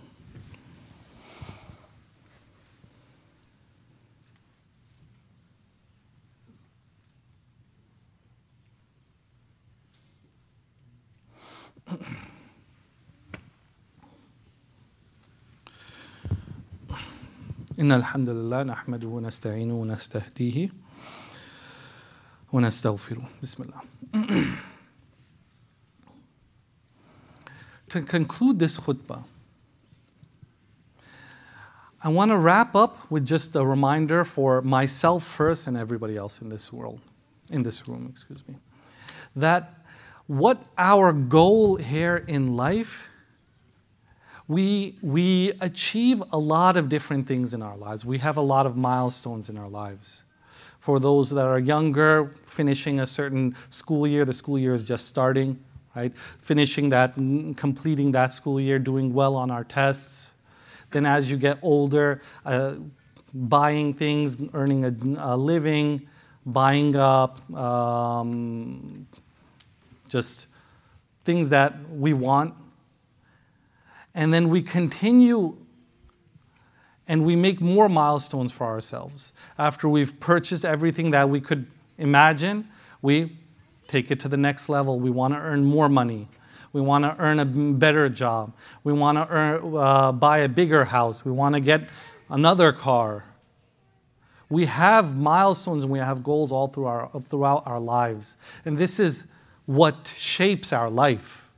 إن 17.81 17.93
الحمد 17.93 18.29
لله 18.29 18.63
نحمده 18.63 19.07
ونستعينه 19.07 19.75
ونستهديه 19.75 20.69
ونستغفره 22.53 23.29
بسم 23.43 23.63
الله 23.63 23.81
To 27.89 28.03
conclude 28.03 28.59
this 28.59 28.77
khutbah, 28.79 29.23
I 32.03 32.09
want 32.11 32.31
to 32.31 32.37
wrap 32.37 32.75
up 32.75 33.11
with 33.11 33.25
just 33.25 33.57
a 33.57 33.65
reminder 33.65 34.25
for 34.25 34.61
myself 34.63 35.25
first 35.25 35.67
and 35.67 35.77
everybody 35.77 36.17
else 36.17 36.43
in 36.43 36.49
this 36.49 36.73
world, 36.73 37.01
in 37.51 37.63
this 37.63 37.89
room, 37.89 38.07
excuse 38.11 38.47
me, 38.49 38.57
that 39.37 39.73
what 40.28 40.64
our 40.78 41.14
goal 41.14 41.76
here 41.76 42.24
in 42.28 42.56
life 42.56 43.10
we, 44.48 44.96
we 45.02 45.54
achieve 45.62 46.22
a 46.32 46.38
lot 46.38 46.76
of 46.76 46.90
different 46.90 47.28
things 47.28 47.54
in 47.54 47.62
our 47.62 47.78
lives. 47.78 48.06
We 48.06 48.18
have 48.18 48.38
a 48.38 48.42
lot 48.42 48.66
of 48.66 48.76
milestones 48.76 49.50
in 49.50 49.58
our 49.58 49.70
lives. 49.70 50.26
For 50.80 51.00
those 51.00 51.30
that 51.30 51.46
are 51.46 51.60
younger, 51.60 52.26
finishing 52.46 53.00
a 53.00 53.08
certain 53.08 53.56
school 53.70 54.06
year, 54.06 54.26
the 54.26 54.34
school 54.34 54.60
year 54.60 54.74
is 54.74 54.84
just 54.84 55.08
starting, 55.08 55.58
right? 55.96 56.16
Finishing 56.18 56.90
that, 56.90 57.14
completing 57.56 58.12
that 58.12 58.34
school 58.34 58.60
year, 58.60 58.80
doing 58.80 59.14
well 59.14 59.36
on 59.36 59.50
our 59.50 59.64
tests. 59.64 60.34
Then, 60.92 61.06
as 61.06 61.32
you 61.32 61.38
get 61.38 61.58
older, 61.62 62.22
uh, 62.46 62.76
buying 63.34 63.94
things, 63.94 64.38
earning 64.54 64.86
a, 64.86 64.94
a 65.20 65.38
living, 65.38 66.06
buying 66.46 66.98
up, 66.98 67.40
um, 67.56 69.08
just 70.14 70.48
things 71.26 71.50
that 71.50 71.74
we 71.90 72.14
want. 72.14 72.54
And 74.16 74.34
then 74.34 74.48
we 74.48 74.62
continue 74.62 75.58
and 77.08 77.26
we 77.26 77.36
make 77.36 77.60
more 77.60 77.90
milestones 77.90 78.54
for 78.54 78.66
ourselves. 78.66 79.34
After 79.58 79.90
we've 79.90 80.18
purchased 80.22 80.64
everything 80.64 81.12
that 81.12 81.28
we 81.28 81.42
could 81.42 81.66
imagine, 81.98 82.66
we 83.02 83.36
take 83.88 84.12
it 84.12 84.20
to 84.22 84.30
the 84.30 84.38
next 84.38 84.70
level. 84.70 85.00
We 85.00 85.10
want 85.10 85.34
to 85.34 85.40
earn 85.40 85.66
more 85.66 85.90
money. 85.90 86.30
We 86.72 86.82
want 86.82 87.04
to 87.04 87.16
earn 87.20 87.40
a 87.40 87.46
better 87.46 88.08
job. 88.08 88.54
We 88.84 88.94
want 88.94 89.18
to 89.18 89.28
earn, 89.30 89.76
uh, 89.76 90.12
buy 90.12 90.40
a 90.40 90.48
bigger 90.48 90.86
house. 90.86 91.26
We 91.26 91.32
want 91.32 91.56
to 91.56 91.62
get 91.62 91.90
another 92.30 92.72
car. 92.72 93.26
We 94.50 94.66
have 94.66 95.20
milestones 95.20 95.84
and 95.84 95.92
we 95.92 96.00
have 96.00 96.24
goals 96.24 96.52
all 96.52 96.68
through 96.68 96.86
our, 96.86 97.10
throughout 97.26 97.64
our 97.66 97.80
lives. 97.80 98.38
And 98.66 98.78
this 98.78 99.00
is 99.00 99.28
what 99.66 100.14
shapes 100.16 100.74
our 100.74 100.90
life. 100.90 101.50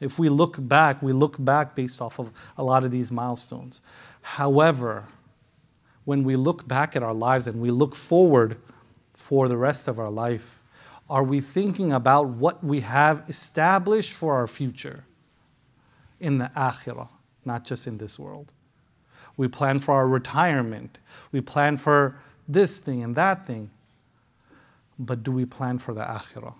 If 0.00 0.18
we 0.18 0.28
look 0.28 0.56
back, 0.58 1.02
we 1.02 1.12
look 1.12 1.36
back 1.38 1.74
based 1.74 2.00
off 2.00 2.20
of 2.20 2.32
a 2.56 2.62
lot 2.62 2.84
of 2.84 2.90
these 2.90 3.10
milestones. 3.10 3.80
However, 4.22 5.04
when 6.04 6.22
we 6.22 6.36
look 6.36 6.66
back 6.68 6.94
at 6.96 7.02
our 7.02 7.14
lives 7.14 7.46
and 7.46 7.60
we 7.60 7.70
look 7.70 7.94
forward 7.94 8.56
for 9.12 9.48
the 9.48 9.56
rest 9.56 9.88
of 9.88 9.98
our 9.98 10.10
life, 10.10 10.62
are 11.10 11.24
we 11.24 11.40
thinking 11.40 11.92
about 11.92 12.28
what 12.28 12.62
we 12.62 12.80
have 12.80 13.24
established 13.28 14.12
for 14.12 14.34
our 14.34 14.46
future 14.46 15.04
in 16.20 16.38
the 16.38 16.50
akhirah, 16.56 17.08
not 17.44 17.64
just 17.64 17.86
in 17.86 17.98
this 17.98 18.18
world? 18.18 18.52
We 19.36 19.48
plan 19.48 19.78
for 19.78 19.94
our 19.94 20.08
retirement, 20.08 20.98
we 21.32 21.40
plan 21.40 21.76
for 21.76 22.18
this 22.46 22.78
thing 22.78 23.02
and 23.02 23.14
that 23.16 23.46
thing, 23.46 23.70
but 24.98 25.22
do 25.22 25.32
we 25.32 25.44
plan 25.44 25.78
for 25.78 25.94
the 25.94 26.02
akhirah? 26.02 26.54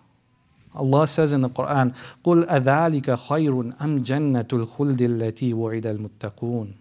Allah 0.76 1.08
says 1.08 1.34
in 1.34 1.42
the 1.42 1.50
Quran, 1.50 1.96
قُلْ 2.24 2.48
أَذَلِكَ 2.48 3.04
خَيْرٌ 3.28 3.78
أَمْ 3.78 4.04
جَنَّةُ 4.04 4.48
الْخُلْدِ 4.48 4.98
الَّتِي 4.98 5.54
وُعِدَ 5.54 5.84
الْمُتَّقُونَ 5.84 6.74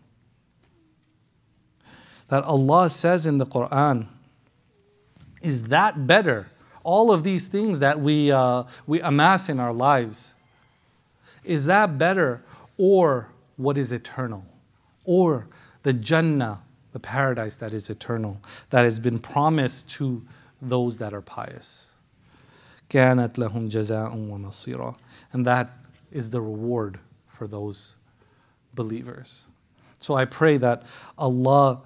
That 2.28 2.44
Allah 2.44 2.88
says 2.88 3.26
in 3.26 3.38
the 3.38 3.46
Quran, 3.46 4.06
is 5.42 5.64
that 5.64 6.06
better? 6.06 6.46
All 6.84 7.12
of 7.12 7.22
these 7.22 7.48
things 7.48 7.78
that 7.80 8.00
we, 8.00 8.32
uh, 8.32 8.64
we 8.86 9.00
amass 9.02 9.48
in 9.48 9.60
our 9.60 9.72
lives, 9.72 10.34
is 11.44 11.66
that 11.66 11.98
better? 11.98 12.42
Or 12.78 13.28
what 13.56 13.76
is 13.76 13.92
eternal? 13.92 14.44
Or 15.04 15.46
the 15.82 15.92
Jannah, 15.92 16.62
the 16.92 17.00
paradise 17.00 17.56
that 17.56 17.72
is 17.72 17.90
eternal, 17.90 18.40
that 18.70 18.84
has 18.84 18.98
been 18.98 19.18
promised 19.18 19.90
to 19.90 20.22
those 20.62 20.96
that 20.98 21.12
are 21.12 21.20
pious. 21.20 21.90
كانت 22.88 23.38
لهم 23.38 23.68
جزاء 23.68 24.16
ومصيرا 24.16 24.96
and 25.32 25.46
that 25.46 25.70
is 26.10 26.30
the 26.30 26.40
reward 26.40 26.98
for 27.26 27.46
those 27.46 27.94
believers 28.74 29.46
so 29.98 30.14
i 30.14 30.24
pray 30.24 30.56
that 30.56 30.82
allah 31.18 31.80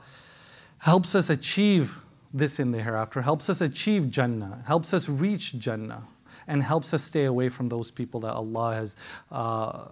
helps 0.78 1.14
us 1.14 1.30
achieve 1.30 1.96
this 2.34 2.58
in 2.60 2.70
the 2.72 2.82
hereafter 2.82 3.20
helps 3.20 3.48
us 3.48 3.60
achieve 3.60 4.10
jannah 4.10 4.62
helps 4.66 4.92
us 4.92 5.08
reach 5.08 5.58
jannah 5.58 6.02
and 6.48 6.62
helps 6.62 6.94
us 6.94 7.02
stay 7.02 7.24
away 7.24 7.48
from 7.48 7.66
those 7.66 7.90
people 7.90 8.20
that 8.20 8.34
Allah 8.34 8.74
has, 8.74 8.96
uh, 9.30 9.86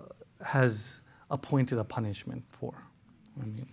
has 0.44 1.00
appointed 1.30 1.78
a 1.78 1.84
punishment 1.84 2.44
for. 2.44 2.74
I 3.40 3.46
mean, 3.46 3.66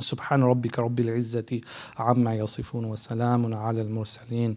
سبحان 0.00 0.42
ربك 0.42 0.78
رب 0.78 1.00
العزة 1.00 1.60
عما 1.98 2.34
يصفون 2.34 2.84
وسلام 2.84 3.54
على 3.54 3.82
المرسلين 3.82 4.56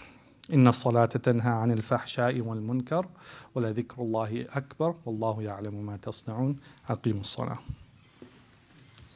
إن 0.53 0.67
الصلاة 0.67 1.05
تنهى 1.05 1.51
عن 1.51 1.71
الفحشاء 1.71 2.39
والمنكر 2.39 3.05
ولذكر 3.55 4.01
الله 4.01 4.45
أكبر 4.49 4.95
والله 5.05 5.41
يعلم 5.41 5.85
ما 5.85 5.97
تصنعون. 5.97 6.55
أقيموا 6.89 7.21
الصلاة. 7.21 7.57